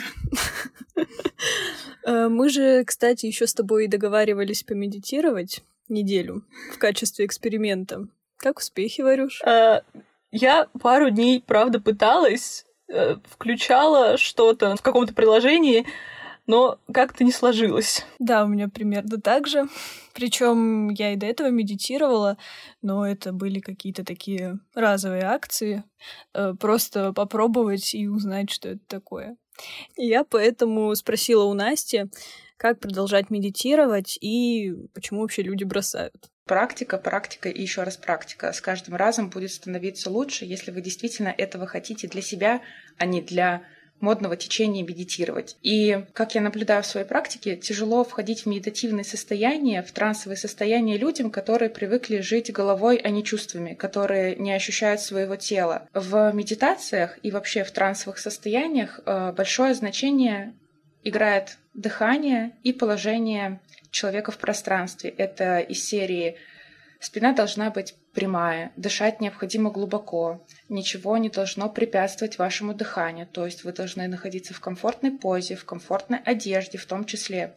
Э, 2.06 2.28
мы 2.28 2.50
же, 2.50 2.84
кстати, 2.84 3.28
еще 3.28 3.48
с 3.48 3.54
тобой 3.54 3.88
договаривались 3.88 4.64
помедитировать 4.64 5.64
неделю 5.88 6.44
в 6.74 6.78
качестве 6.78 7.26
эксперимента. 7.26 8.08
Как 8.36 8.60
успехи, 8.60 9.00
Варюш? 9.00 9.42
Э, 9.42 9.84
я 10.30 10.68
пару 10.82 11.10
дней, 11.12 11.42
правда, 11.46 11.80
пыталась, 11.80 12.66
э, 12.90 13.16
включала 13.30 14.18
что-то 14.18 14.76
в 14.76 14.82
каком-то 14.82 15.14
приложении, 15.14 15.86
но 16.46 16.80
как-то 16.94 17.24
не 17.24 17.32
сложилось. 17.32 18.06
Да, 18.20 18.44
у 18.44 18.48
меня 18.48 18.68
примерно 18.68 19.20
так 19.20 19.48
же. 19.48 19.68
Причем 20.14 20.90
я 20.90 21.14
и 21.14 21.16
до 21.16 21.26
этого 21.26 21.50
медитировала, 21.50 22.38
но 22.82 23.08
это 23.08 23.32
были 23.32 23.60
какие-то 23.60 24.04
такие 24.04 24.60
разовые 24.74 25.24
акции. 25.24 25.84
Э, 26.34 26.54
просто 26.60 27.14
попробовать 27.14 27.96
и 27.96 28.08
узнать, 28.08 28.50
что 28.52 28.70
это 28.70 28.82
такое. 28.88 29.38
И 29.96 30.06
я 30.06 30.24
поэтому 30.24 30.94
спросила 30.96 31.44
у 31.44 31.54
Насти, 31.54 32.06
как 32.58 32.80
продолжать 32.80 33.30
медитировать 33.30 34.18
и 34.22 34.74
почему 34.94 35.22
вообще 35.22 35.44
люди 35.44 35.64
бросают. 35.64 36.30
Практика, 36.46 36.98
практика 36.98 37.50
и 37.50 37.62
еще 37.62 37.84
раз 37.84 37.96
практика. 37.96 38.52
С 38.52 38.60
каждым 38.60 38.96
разом 38.96 39.30
будет 39.30 39.52
становиться 39.52 40.10
лучше, 40.10 40.46
если 40.46 40.72
вы 40.72 40.82
действительно 40.82 41.30
этого 41.30 41.68
хотите 41.68 42.08
для 42.08 42.22
себя, 42.22 42.62
а 42.98 43.06
не 43.06 43.22
для 43.22 43.64
модного 44.00 44.36
течения 44.36 44.84
медитировать. 44.84 45.56
И, 45.62 46.06
как 46.14 46.36
я 46.36 46.42
наблюдаю 46.42 46.84
в 46.84 46.86
своей 46.86 47.06
практике, 47.06 47.56
тяжело 47.56 48.04
входить 48.04 48.42
в 48.42 48.46
медитативное 48.48 49.04
состояние, 49.04 49.82
в 49.82 49.92
трансовое 49.92 50.36
состояние 50.36 50.98
людям, 50.98 51.32
которые 51.32 51.70
привыкли 51.70 52.20
жить 52.20 52.52
головой, 52.52 52.98
а 52.98 53.10
не 53.10 53.24
чувствами, 53.24 53.74
которые 53.74 54.36
не 54.36 54.54
ощущают 54.54 55.02
своего 55.02 55.36
тела. 55.36 55.88
В 55.94 56.32
медитациях 56.34 57.18
и 57.24 57.32
вообще 57.32 57.64
в 57.64 57.72
трансовых 57.72 58.18
состояниях 58.18 59.00
э, 59.06 59.32
большое 59.32 59.74
значение 59.74 60.54
играет 61.04 61.58
дыхание 61.74 62.52
и 62.64 62.74
положение 62.74 63.62
человека 63.90 64.32
в 64.32 64.38
пространстве. 64.38 65.14
Это 65.18 65.60
из 65.60 65.86
серии 65.86 66.38
Спина 67.04 67.34
должна 67.34 67.70
быть 67.70 67.96
прямая, 68.14 68.72
дышать 68.76 69.20
необходимо 69.22 69.72
глубоко, 69.72 70.46
ничего 70.70 71.18
не 71.18 71.30
должно 71.30 71.70
препятствовать 71.70 72.38
вашему 72.38 72.74
дыханию, 72.74 73.28
то 73.28 73.46
есть 73.46 73.64
вы 73.64 73.74
должны 73.74 74.08
находиться 74.08 74.54
в 74.54 74.60
комфортной 74.60 75.12
позе, 75.12 75.56
в 75.56 75.66
комфортной 75.66 76.20
одежде 76.20 76.78
в 76.78 76.86
том 76.86 77.06
числе. 77.06 77.56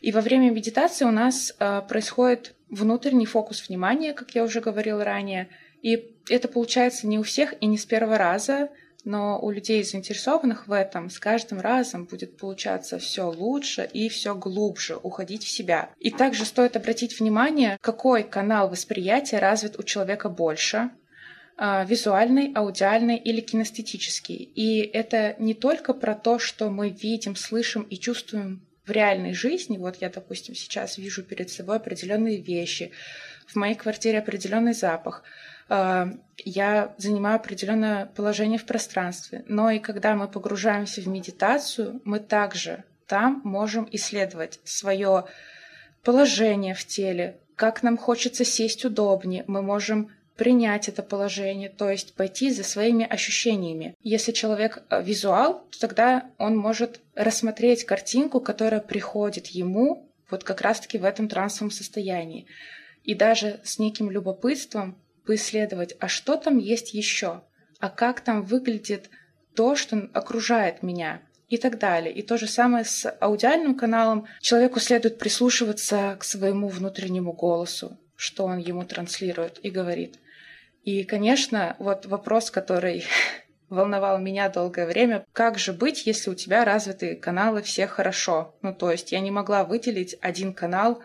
И 0.00 0.12
во 0.12 0.20
время 0.20 0.50
медитации 0.50 1.04
у 1.04 1.10
нас 1.10 1.54
э, 1.58 1.82
происходит 1.88 2.54
внутренний 2.70 3.26
фокус 3.26 3.68
внимания, 3.68 4.14
как 4.14 4.34
я 4.34 4.44
уже 4.44 4.60
говорила 4.60 5.04
ранее, 5.04 5.48
и 5.82 6.14
это 6.28 6.48
получается 6.48 7.06
не 7.06 7.18
у 7.18 7.22
всех 7.22 7.54
и 7.60 7.66
не 7.66 7.76
с 7.76 7.84
первого 7.84 8.16
раза, 8.16 8.70
но 9.04 9.38
у 9.40 9.50
людей, 9.50 9.82
заинтересованных 9.82 10.68
в 10.68 10.72
этом, 10.72 11.10
с 11.10 11.18
каждым 11.18 11.60
разом 11.60 12.04
будет 12.04 12.36
получаться 12.36 12.98
все 12.98 13.30
лучше 13.30 13.88
и 13.92 14.08
все 14.08 14.34
глубже 14.34 14.96
уходить 14.96 15.44
в 15.44 15.48
себя. 15.48 15.90
И 15.98 16.10
также 16.10 16.44
стоит 16.44 16.76
обратить 16.76 17.18
внимание, 17.18 17.78
какой 17.80 18.22
канал 18.22 18.68
восприятия 18.68 19.38
развит 19.38 19.78
у 19.78 19.82
человека 19.82 20.28
больше, 20.28 20.90
а, 21.56 21.84
визуальный, 21.84 22.52
аудиальный 22.54 23.16
или 23.16 23.40
кинестетический. 23.40 24.36
И 24.36 24.80
это 24.80 25.36
не 25.38 25.54
только 25.54 25.94
про 25.94 26.14
то, 26.14 26.38
что 26.38 26.70
мы 26.70 26.90
видим, 26.90 27.36
слышим 27.36 27.82
и 27.82 27.96
чувствуем 27.98 28.66
в 28.84 28.90
реальной 28.90 29.34
жизни. 29.34 29.78
Вот 29.78 29.96
я, 30.00 30.10
допустим, 30.10 30.54
сейчас 30.54 30.98
вижу 30.98 31.22
перед 31.22 31.50
собой 31.50 31.76
определенные 31.76 32.38
вещи, 32.38 32.92
в 33.46 33.56
моей 33.56 33.74
квартире 33.74 34.18
определенный 34.18 34.74
запах– 34.74 35.22
я 35.70 36.94
занимаю 36.98 37.36
определенное 37.36 38.06
положение 38.06 38.58
в 38.58 38.66
пространстве. 38.66 39.44
Но 39.46 39.70
и 39.70 39.78
когда 39.78 40.16
мы 40.16 40.26
погружаемся 40.26 41.00
в 41.00 41.06
медитацию, 41.06 42.00
мы 42.04 42.18
также 42.18 42.84
там 43.06 43.40
можем 43.44 43.88
исследовать 43.92 44.60
свое 44.64 45.26
положение 46.02 46.74
в 46.74 46.84
теле, 46.84 47.38
как 47.56 47.82
нам 47.82 47.96
хочется 47.96 48.44
сесть 48.44 48.84
удобнее. 48.84 49.44
Мы 49.46 49.62
можем 49.62 50.10
принять 50.36 50.88
это 50.88 51.02
положение, 51.02 51.68
то 51.68 51.90
есть 51.90 52.14
пойти 52.14 52.50
за 52.50 52.64
своими 52.64 53.04
ощущениями. 53.04 53.94
Если 54.00 54.32
человек 54.32 54.82
э, 54.88 55.02
визуал, 55.02 55.66
то 55.70 55.80
тогда 55.80 56.30
он 56.38 56.56
может 56.56 57.00
рассмотреть 57.14 57.84
картинку, 57.84 58.40
которая 58.40 58.80
приходит 58.80 59.48
ему 59.48 60.08
вот 60.30 60.42
как 60.42 60.62
раз-таки 60.62 60.96
в 60.96 61.04
этом 61.04 61.28
трансовом 61.28 61.70
состоянии. 61.70 62.46
И 63.04 63.14
даже 63.14 63.60
с 63.64 63.78
неким 63.78 64.10
любопытством 64.10 64.96
поисследовать, 65.30 65.94
а 66.00 66.08
что 66.08 66.36
там 66.36 66.58
есть 66.58 66.92
еще, 66.92 67.42
а 67.78 67.88
как 67.88 68.20
там 68.20 68.42
выглядит 68.42 69.10
то, 69.54 69.76
что 69.76 70.10
окружает 70.12 70.82
меня 70.82 71.22
и 71.48 71.56
так 71.56 71.78
далее. 71.78 72.12
И 72.12 72.22
то 72.22 72.36
же 72.36 72.48
самое 72.48 72.84
с 72.84 73.08
аудиальным 73.20 73.76
каналом. 73.76 74.26
Человеку 74.40 74.80
следует 74.80 75.18
прислушиваться 75.18 76.16
к 76.18 76.24
своему 76.24 76.66
внутреннему 76.66 77.32
голосу, 77.32 77.96
что 78.16 78.44
он 78.44 78.58
ему 78.58 78.82
транслирует 78.82 79.60
и 79.62 79.70
говорит. 79.70 80.18
И, 80.82 81.04
конечно, 81.04 81.76
вот 81.78 82.06
вопрос, 82.06 82.50
который 82.50 83.04
волновал 83.68 84.18
меня 84.18 84.48
долгое 84.48 84.86
время. 84.86 85.24
Как 85.32 85.60
же 85.60 85.72
быть, 85.72 86.06
если 86.06 86.30
у 86.30 86.34
тебя 86.34 86.64
развиты 86.64 87.14
каналы 87.14 87.62
все 87.62 87.86
хорошо? 87.86 88.56
Ну, 88.62 88.74
то 88.74 88.90
есть 88.90 89.12
я 89.12 89.20
не 89.20 89.30
могла 89.30 89.62
выделить 89.62 90.16
один 90.20 90.54
канал 90.54 91.04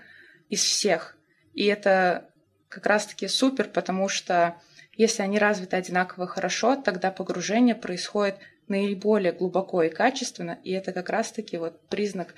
из 0.49 0.63
всех. 0.63 1.15
И 1.53 1.65
это 1.65 2.31
как 2.69 2.85
раз-таки 2.85 3.27
супер, 3.27 3.69
потому 3.69 4.09
что 4.09 4.55
если 4.97 5.23
они 5.23 5.39
развиты 5.39 5.75
одинаково 5.75 6.27
хорошо, 6.27 6.75
тогда 6.75 7.11
погружение 7.11 7.75
происходит 7.75 8.37
наиболее 8.67 9.31
глубоко 9.31 9.83
и 9.83 9.89
качественно, 9.89 10.57
и 10.63 10.71
это 10.71 10.91
как 10.91 11.09
раз-таки 11.09 11.57
вот 11.57 11.79
признак 11.87 12.33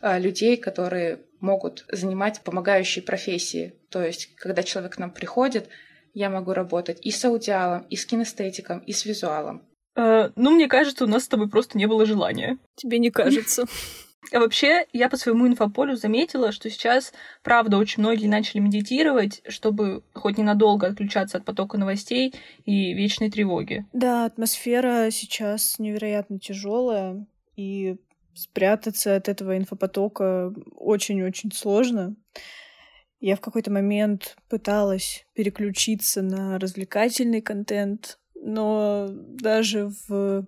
э, 0.00 0.18
людей, 0.18 0.56
которые 0.56 1.20
могут 1.40 1.84
занимать 1.90 2.40
помогающие 2.42 3.02
профессии. 3.02 3.74
То 3.90 4.02
есть, 4.02 4.34
когда 4.36 4.62
человек 4.62 4.94
к 4.94 4.98
нам 4.98 5.10
приходит, 5.10 5.68
я 6.14 6.30
могу 6.30 6.52
работать 6.54 6.98
и 7.04 7.10
с 7.10 7.24
аудиалом, 7.24 7.82
и 7.90 7.96
с 7.96 8.06
кинестетиком, 8.06 8.78
и 8.78 8.92
с 8.92 9.04
визуалом. 9.04 9.62
Э, 9.96 10.30
ну, 10.36 10.50
мне 10.50 10.68
кажется, 10.68 11.04
у 11.04 11.08
нас 11.08 11.24
с 11.24 11.28
тобой 11.28 11.48
просто 11.48 11.76
не 11.76 11.86
было 11.86 12.06
желания. 12.06 12.58
Тебе 12.76 12.98
не 12.98 13.10
кажется? 13.10 13.64
А 14.32 14.40
вообще, 14.40 14.86
я 14.92 15.08
по 15.08 15.16
своему 15.16 15.46
инфополю 15.46 15.96
заметила, 15.96 16.52
что 16.52 16.68
сейчас, 16.68 17.12
правда, 17.42 17.76
очень 17.78 18.02
многие 18.02 18.26
начали 18.26 18.60
медитировать, 18.60 19.42
чтобы 19.48 20.02
хоть 20.14 20.38
ненадолго 20.38 20.88
отключаться 20.88 21.38
от 21.38 21.44
потока 21.44 21.78
новостей 21.78 22.34
и 22.64 22.92
вечной 22.92 23.30
тревоги. 23.30 23.86
Да, 23.92 24.24
атмосфера 24.24 25.10
сейчас 25.10 25.78
невероятно 25.78 26.38
тяжелая, 26.38 27.26
и 27.56 27.96
спрятаться 28.34 29.16
от 29.16 29.28
этого 29.28 29.56
инфопотока 29.56 30.52
очень-очень 30.74 31.52
сложно. 31.52 32.16
Я 33.18 33.36
в 33.36 33.40
какой-то 33.40 33.70
момент 33.70 34.36
пыталась 34.48 35.26
переключиться 35.32 36.20
на 36.20 36.58
развлекательный 36.58 37.40
контент, 37.40 38.18
но 38.34 39.08
даже 39.10 39.90
в 40.08 40.46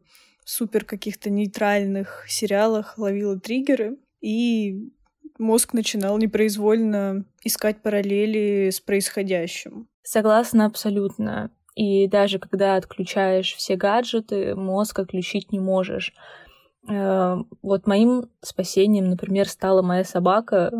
супер 0.48 0.86
каких-то 0.86 1.28
нейтральных 1.28 2.24
сериалах 2.26 2.96
ловила 2.96 3.38
триггеры, 3.38 3.98
и 4.22 4.90
мозг 5.38 5.74
начинал 5.74 6.16
непроизвольно 6.16 7.26
искать 7.44 7.82
параллели 7.82 8.70
с 8.70 8.80
происходящим. 8.80 9.88
Согласна 10.02 10.64
абсолютно. 10.64 11.50
И 11.74 12.08
даже 12.08 12.38
когда 12.38 12.76
отключаешь 12.76 13.54
все 13.54 13.76
гаджеты, 13.76 14.54
мозг 14.54 14.98
отключить 14.98 15.52
не 15.52 15.60
можешь. 15.60 16.14
Э, 16.88 17.36
вот 17.60 17.86
моим 17.86 18.30
спасением, 18.40 19.10
например, 19.10 19.48
стала 19.48 19.82
моя 19.82 20.02
собака. 20.02 20.72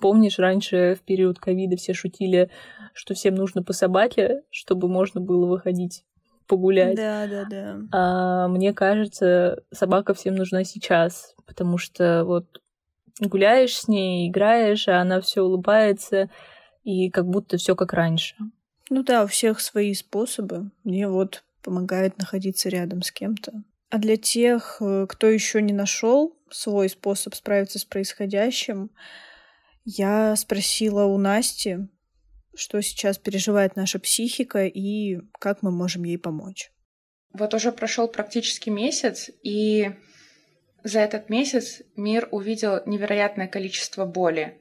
Помнишь, 0.00 0.38
раньше 0.38 0.96
в 0.98 1.04
период 1.04 1.40
ковида 1.40 1.76
все 1.76 1.92
шутили, 1.92 2.50
что 2.94 3.14
всем 3.14 3.34
нужно 3.34 3.64
по 3.64 3.72
собаке, 3.72 4.44
чтобы 4.50 4.86
можно 4.86 5.20
было 5.20 5.46
выходить 5.46 6.04
погулять. 6.46 6.96
Да, 6.96 7.26
да, 7.26 7.44
да. 7.44 7.76
А 7.92 8.48
мне 8.48 8.72
кажется, 8.72 9.62
собака 9.72 10.14
всем 10.14 10.34
нужна 10.34 10.64
сейчас, 10.64 11.34
потому 11.46 11.78
что 11.78 12.24
вот 12.24 12.60
гуляешь 13.20 13.76
с 13.76 13.88
ней, 13.88 14.28
играешь, 14.28 14.88
а 14.88 15.00
она 15.00 15.20
все 15.20 15.42
улыбается, 15.42 16.30
и 16.84 17.10
как 17.10 17.26
будто 17.26 17.56
все 17.56 17.76
как 17.76 17.92
раньше. 17.92 18.34
Ну 18.90 19.02
да, 19.02 19.24
у 19.24 19.26
всех 19.26 19.60
свои 19.60 19.94
способы. 19.94 20.70
Мне 20.84 21.08
вот 21.08 21.44
помогает 21.62 22.18
находиться 22.18 22.68
рядом 22.68 23.02
с 23.02 23.12
кем-то. 23.12 23.52
А 23.90 23.98
для 23.98 24.16
тех, 24.16 24.78
э, 24.80 25.06
кто 25.08 25.28
еще 25.28 25.62
не 25.62 25.72
нашел 25.72 26.36
свой 26.50 26.88
способ 26.88 27.34
справиться 27.34 27.78
с 27.78 27.84
происходящим, 27.84 28.90
я 29.84 30.34
спросила 30.36 31.04
у 31.04 31.18
Насти, 31.18 31.78
что 32.54 32.80
сейчас 32.80 33.18
переживает 33.18 33.76
наша 33.76 33.98
психика 33.98 34.66
и 34.66 35.18
как 35.38 35.62
мы 35.62 35.70
можем 35.70 36.04
ей 36.04 36.18
помочь. 36.18 36.70
Вот 37.32 37.54
уже 37.54 37.72
прошел 37.72 38.08
практически 38.08 38.68
месяц, 38.68 39.30
и 39.42 39.90
за 40.84 41.00
этот 41.00 41.30
месяц 41.30 41.82
мир 41.96 42.28
увидел 42.30 42.82
невероятное 42.86 43.48
количество 43.48 44.04
боли. 44.04 44.58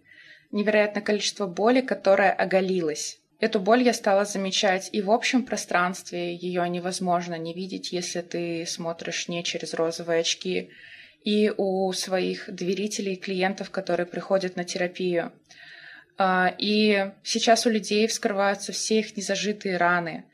Невероятное 0.51 1.01
количество 1.01 1.47
боли, 1.47 1.81
которая 1.81 2.31
оголилась. 2.31 3.19
Эту 3.39 3.59
боль 3.59 3.81
я 3.81 3.93
стала 3.93 4.23
замечать 4.23 4.89
и 4.91 5.01
в 5.01 5.09
общем 5.09 5.43
пространстве, 5.43 6.35
ее 6.35 6.67
невозможно 6.69 7.35
не 7.39 7.53
видеть, 7.53 7.91
если 7.91 8.21
ты 8.21 8.65
смотришь 8.67 9.27
не 9.27 9.43
через 9.43 9.73
розовые 9.73 10.19
очки, 10.19 10.69
и 11.23 11.51
у 11.55 11.91
своих 11.93 12.53
доверителей, 12.53 13.15
клиентов, 13.15 13.71
которые 13.71 14.05
приходят 14.05 14.55
на 14.55 14.63
терапию. 14.63 15.31
А, 16.17 16.53
и 16.57 17.11
сейчас 17.23 17.65
у 17.65 17.69
людей 17.69 18.07
вскрываются 18.07 18.71
все 18.71 18.99
их 18.99 19.15
незажитые 19.17 19.77
раны, 19.77 20.25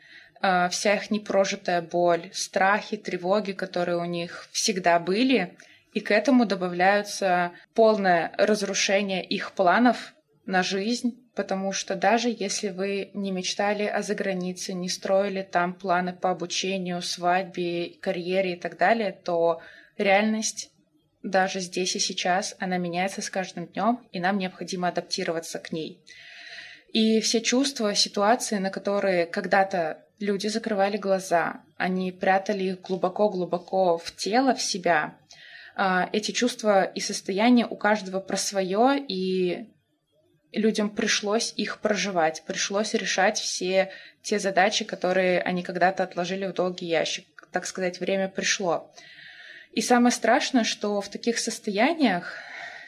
а, 0.41 0.69
вся 0.69 0.95
их 0.95 1.11
непрожитая 1.11 1.81
боль, 1.81 2.29
страхи, 2.33 2.97
тревоги, 2.97 3.53
которые 3.53 3.97
у 3.97 4.05
них 4.05 4.47
всегда 4.51 4.99
были, 4.99 5.55
и 5.93 5.99
к 5.99 6.11
этому 6.11 6.45
добавляются 6.45 7.51
полное 7.73 8.31
разрушение 8.37 9.23
их 9.23 9.53
планов 9.53 10.13
на 10.45 10.63
жизнь, 10.63 11.29
потому 11.35 11.71
что 11.71 11.95
даже 11.95 12.29
если 12.29 12.69
вы 12.69 13.11
не 13.13 13.31
мечтали 13.31 13.83
о 13.83 14.01
загранице, 14.01 14.73
не 14.73 14.89
строили 14.89 15.41
там 15.41 15.73
планы 15.73 16.13
по 16.13 16.31
обучению, 16.31 17.01
свадьбе, 17.01 17.93
карьере 18.01 18.53
и 18.53 18.59
так 18.59 18.77
далее, 18.77 19.11
то 19.11 19.61
реальность 19.97 20.71
даже 21.23 21.59
здесь 21.59 21.95
и 21.95 21.99
сейчас 21.99 22.55
она 22.59 22.77
меняется 22.77 23.21
с 23.21 23.29
каждым 23.29 23.67
днем, 23.67 24.07
и 24.11 24.19
нам 24.19 24.37
необходимо 24.37 24.87
адаптироваться 24.87 25.59
к 25.59 25.71
ней. 25.71 26.01
И 26.93 27.19
все 27.21 27.41
чувства, 27.41 27.95
ситуации, 27.95 28.57
на 28.57 28.69
которые 28.69 29.25
когда-то 29.25 30.03
люди 30.19 30.47
закрывали 30.47 30.97
глаза, 30.97 31.61
они 31.75 32.11
прятали 32.11 32.63
их 32.63 32.81
глубоко-глубоко 32.81 33.97
в 33.97 34.15
тело, 34.15 34.55
в 34.55 34.61
себя, 34.61 35.17
а, 35.75 36.09
эти 36.11 36.31
чувства 36.31 36.83
и 36.83 36.99
состояния 36.99 37.67
у 37.67 37.75
каждого 37.75 38.19
про 38.19 38.35
свое, 38.35 38.97
и 39.07 39.69
людям 40.51 40.89
пришлось 40.89 41.53
их 41.55 41.79
проживать, 41.81 42.43
пришлось 42.47 42.95
решать 42.95 43.37
все 43.37 43.91
те 44.23 44.39
задачи, 44.39 44.85
которые 44.85 45.39
они 45.41 45.61
когда-то 45.61 46.03
отложили 46.03 46.47
в 46.47 46.53
долгий 46.53 46.87
ящик. 46.87 47.47
Так 47.51 47.67
сказать, 47.67 47.99
время 47.99 48.27
пришло. 48.27 48.91
И 49.77 49.81
самое 49.81 50.11
страшное, 50.11 50.63
что 50.63 51.01
в 51.01 51.07
таких 51.07 51.37
состояниях, 51.37 52.33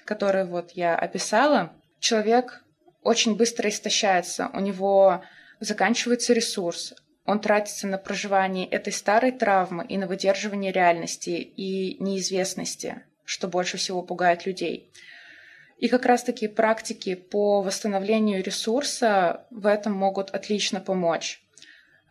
которые 0.06 0.45
вот 0.45 0.71
я 0.71 0.95
описала, 0.95 1.71
человек 1.99 2.63
очень 3.04 3.36
быстро 3.36 3.69
истощается, 3.69 4.49
у 4.56 4.60
него 4.60 5.23
заканчивается 5.60 6.34
ресурс, 6.34 6.95
он 7.25 7.41
тратится 7.41 7.86
на 7.86 7.99
проживание 7.99 8.65
этой 8.65 8.91
старой 8.91 9.32
травмы 9.32 9.86
и 9.86 9.99
на 9.99 10.08
выдерживание 10.08 10.71
реальности 10.71 11.30
и 11.30 12.04
неизвестности, 12.04 13.04
что 13.23 13.47
больше 13.47 13.78
всего 13.78 14.02
пугает 14.02 14.47
людей. 14.47 14.91
И 15.78 15.89
как 15.89 16.08
раз-таки 16.08 16.47
практики 16.47 17.13
по 17.13 17.62
восстановлению 17.62 18.43
ресурса 18.43 19.45
в 19.52 19.67
этом 19.67 19.93
могут 19.93 20.32
отлично 20.32 20.80
помочь. 20.80 21.39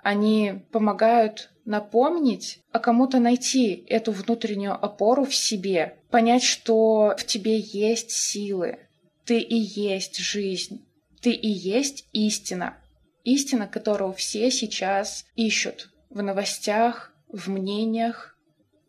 Они 0.05 0.63
помогают 0.71 1.51
напомнить, 1.69 2.61
а 2.73 2.79
кому-то 2.79 3.21
найти 3.21 3.85
эту 3.89 4.11
внутреннюю 4.11 4.73
опору 4.73 5.25
в 5.25 5.35
себе, 5.35 5.99
понять, 6.11 6.43
что 6.43 7.15
в 7.17 7.25
тебе 7.25 7.61
есть 7.61 8.11
силы, 8.11 8.79
ты 9.27 9.39
и 9.39 9.55
есть 9.55 10.17
жизнь, 10.17 10.87
ты 11.21 11.31
и 11.31 11.49
есть 11.49 12.09
истина. 12.13 12.79
Истина, 13.23 13.67
которую 13.67 14.15
все 14.15 14.51
сейчас 14.51 15.27
ищут 15.37 15.91
в 16.09 16.23
новостях, 16.23 17.13
в 17.29 17.49
мнениях, 17.49 18.39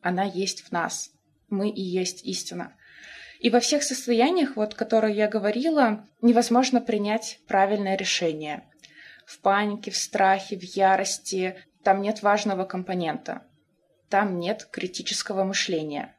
она 0.02 0.24
есть 0.24 0.62
в 0.62 0.72
нас. 0.72 1.12
Мы 1.50 1.70
и 1.70 1.82
есть 1.82 2.24
истина. 2.24 2.74
И 3.42 3.50
во 3.50 3.60
всех 3.60 3.84
состояниях, 3.84 4.56
вот, 4.56 4.74
которые 4.74 5.18
я 5.18 5.28
говорила, 5.28 6.08
невозможно 6.22 6.80
принять 6.80 7.40
правильное 7.46 7.98
решение. 7.98 8.64
В 9.26 9.40
панике, 9.40 9.92
в 9.92 9.98
страхе, 9.98 10.58
в 10.58 10.64
ярости, 10.64 11.58
там 11.84 12.02
нет 12.02 12.22
важного 12.22 12.66
компонента. 12.66 13.44
Там 14.10 14.40
нет 14.40 14.68
критического 14.72 15.44
мышления, 15.44 16.16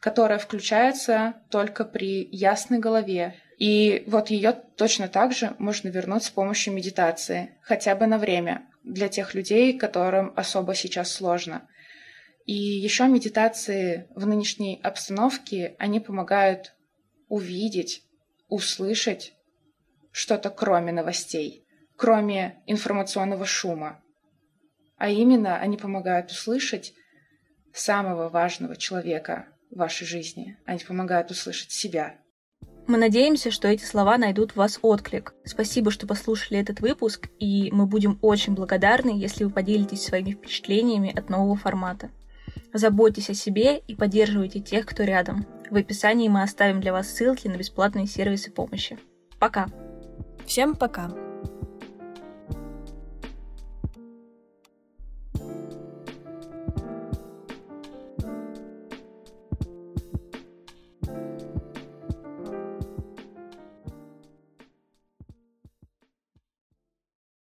которое 0.00 0.38
включается 0.38 1.34
только 1.50 1.84
при 1.84 2.28
ясной 2.30 2.78
голове. 2.78 3.34
И 3.58 4.04
вот 4.06 4.28
ее 4.28 4.52
точно 4.52 5.08
так 5.08 5.32
же 5.32 5.56
можно 5.58 5.88
вернуть 5.88 6.24
с 6.24 6.30
помощью 6.30 6.74
медитации, 6.74 7.58
хотя 7.62 7.94
бы 7.94 8.06
на 8.06 8.18
время, 8.18 8.66
для 8.84 9.08
тех 9.08 9.34
людей, 9.34 9.76
которым 9.76 10.32
особо 10.36 10.74
сейчас 10.74 11.10
сложно. 11.10 11.66
И 12.44 12.54
еще 12.54 13.08
медитации 13.08 14.06
в 14.14 14.26
нынешней 14.26 14.78
обстановке, 14.82 15.74
они 15.78 15.98
помогают 15.98 16.74
увидеть, 17.28 18.04
услышать 18.48 19.34
что-то 20.12 20.50
кроме 20.50 20.92
новостей, 20.92 21.66
кроме 21.96 22.62
информационного 22.66 23.46
шума. 23.46 24.00
А 24.96 25.08
именно, 25.08 25.58
они 25.58 25.76
помогают 25.76 26.30
услышать 26.30 26.94
самого 27.72 28.28
важного 28.28 28.76
человека 28.76 29.46
в 29.70 29.76
вашей 29.76 30.06
жизни. 30.06 30.56
Они 30.64 30.80
помогают 30.80 31.30
услышать 31.30 31.70
себя. 31.70 32.14
Мы 32.86 32.98
надеемся, 32.98 33.50
что 33.50 33.66
эти 33.66 33.84
слова 33.84 34.16
найдут 34.16 34.52
в 34.52 34.56
вас 34.56 34.78
отклик. 34.80 35.34
Спасибо, 35.44 35.90
что 35.90 36.06
послушали 36.06 36.60
этот 36.60 36.80
выпуск, 36.80 37.28
и 37.40 37.70
мы 37.72 37.86
будем 37.86 38.18
очень 38.22 38.54
благодарны, 38.54 39.10
если 39.10 39.44
вы 39.44 39.50
поделитесь 39.50 40.04
своими 40.04 40.32
впечатлениями 40.32 41.12
от 41.16 41.28
нового 41.28 41.56
формата. 41.56 42.10
Заботьтесь 42.72 43.30
о 43.30 43.34
себе 43.34 43.78
и 43.78 43.96
поддерживайте 43.96 44.60
тех, 44.60 44.86
кто 44.86 45.02
рядом. 45.02 45.46
В 45.68 45.76
описании 45.76 46.28
мы 46.28 46.42
оставим 46.42 46.80
для 46.80 46.92
вас 46.92 47.08
ссылки 47.08 47.48
на 47.48 47.56
бесплатные 47.56 48.06
сервисы 48.06 48.52
помощи. 48.52 48.98
Пока! 49.40 49.66
Всем 50.46 50.76
пока! 50.76 51.25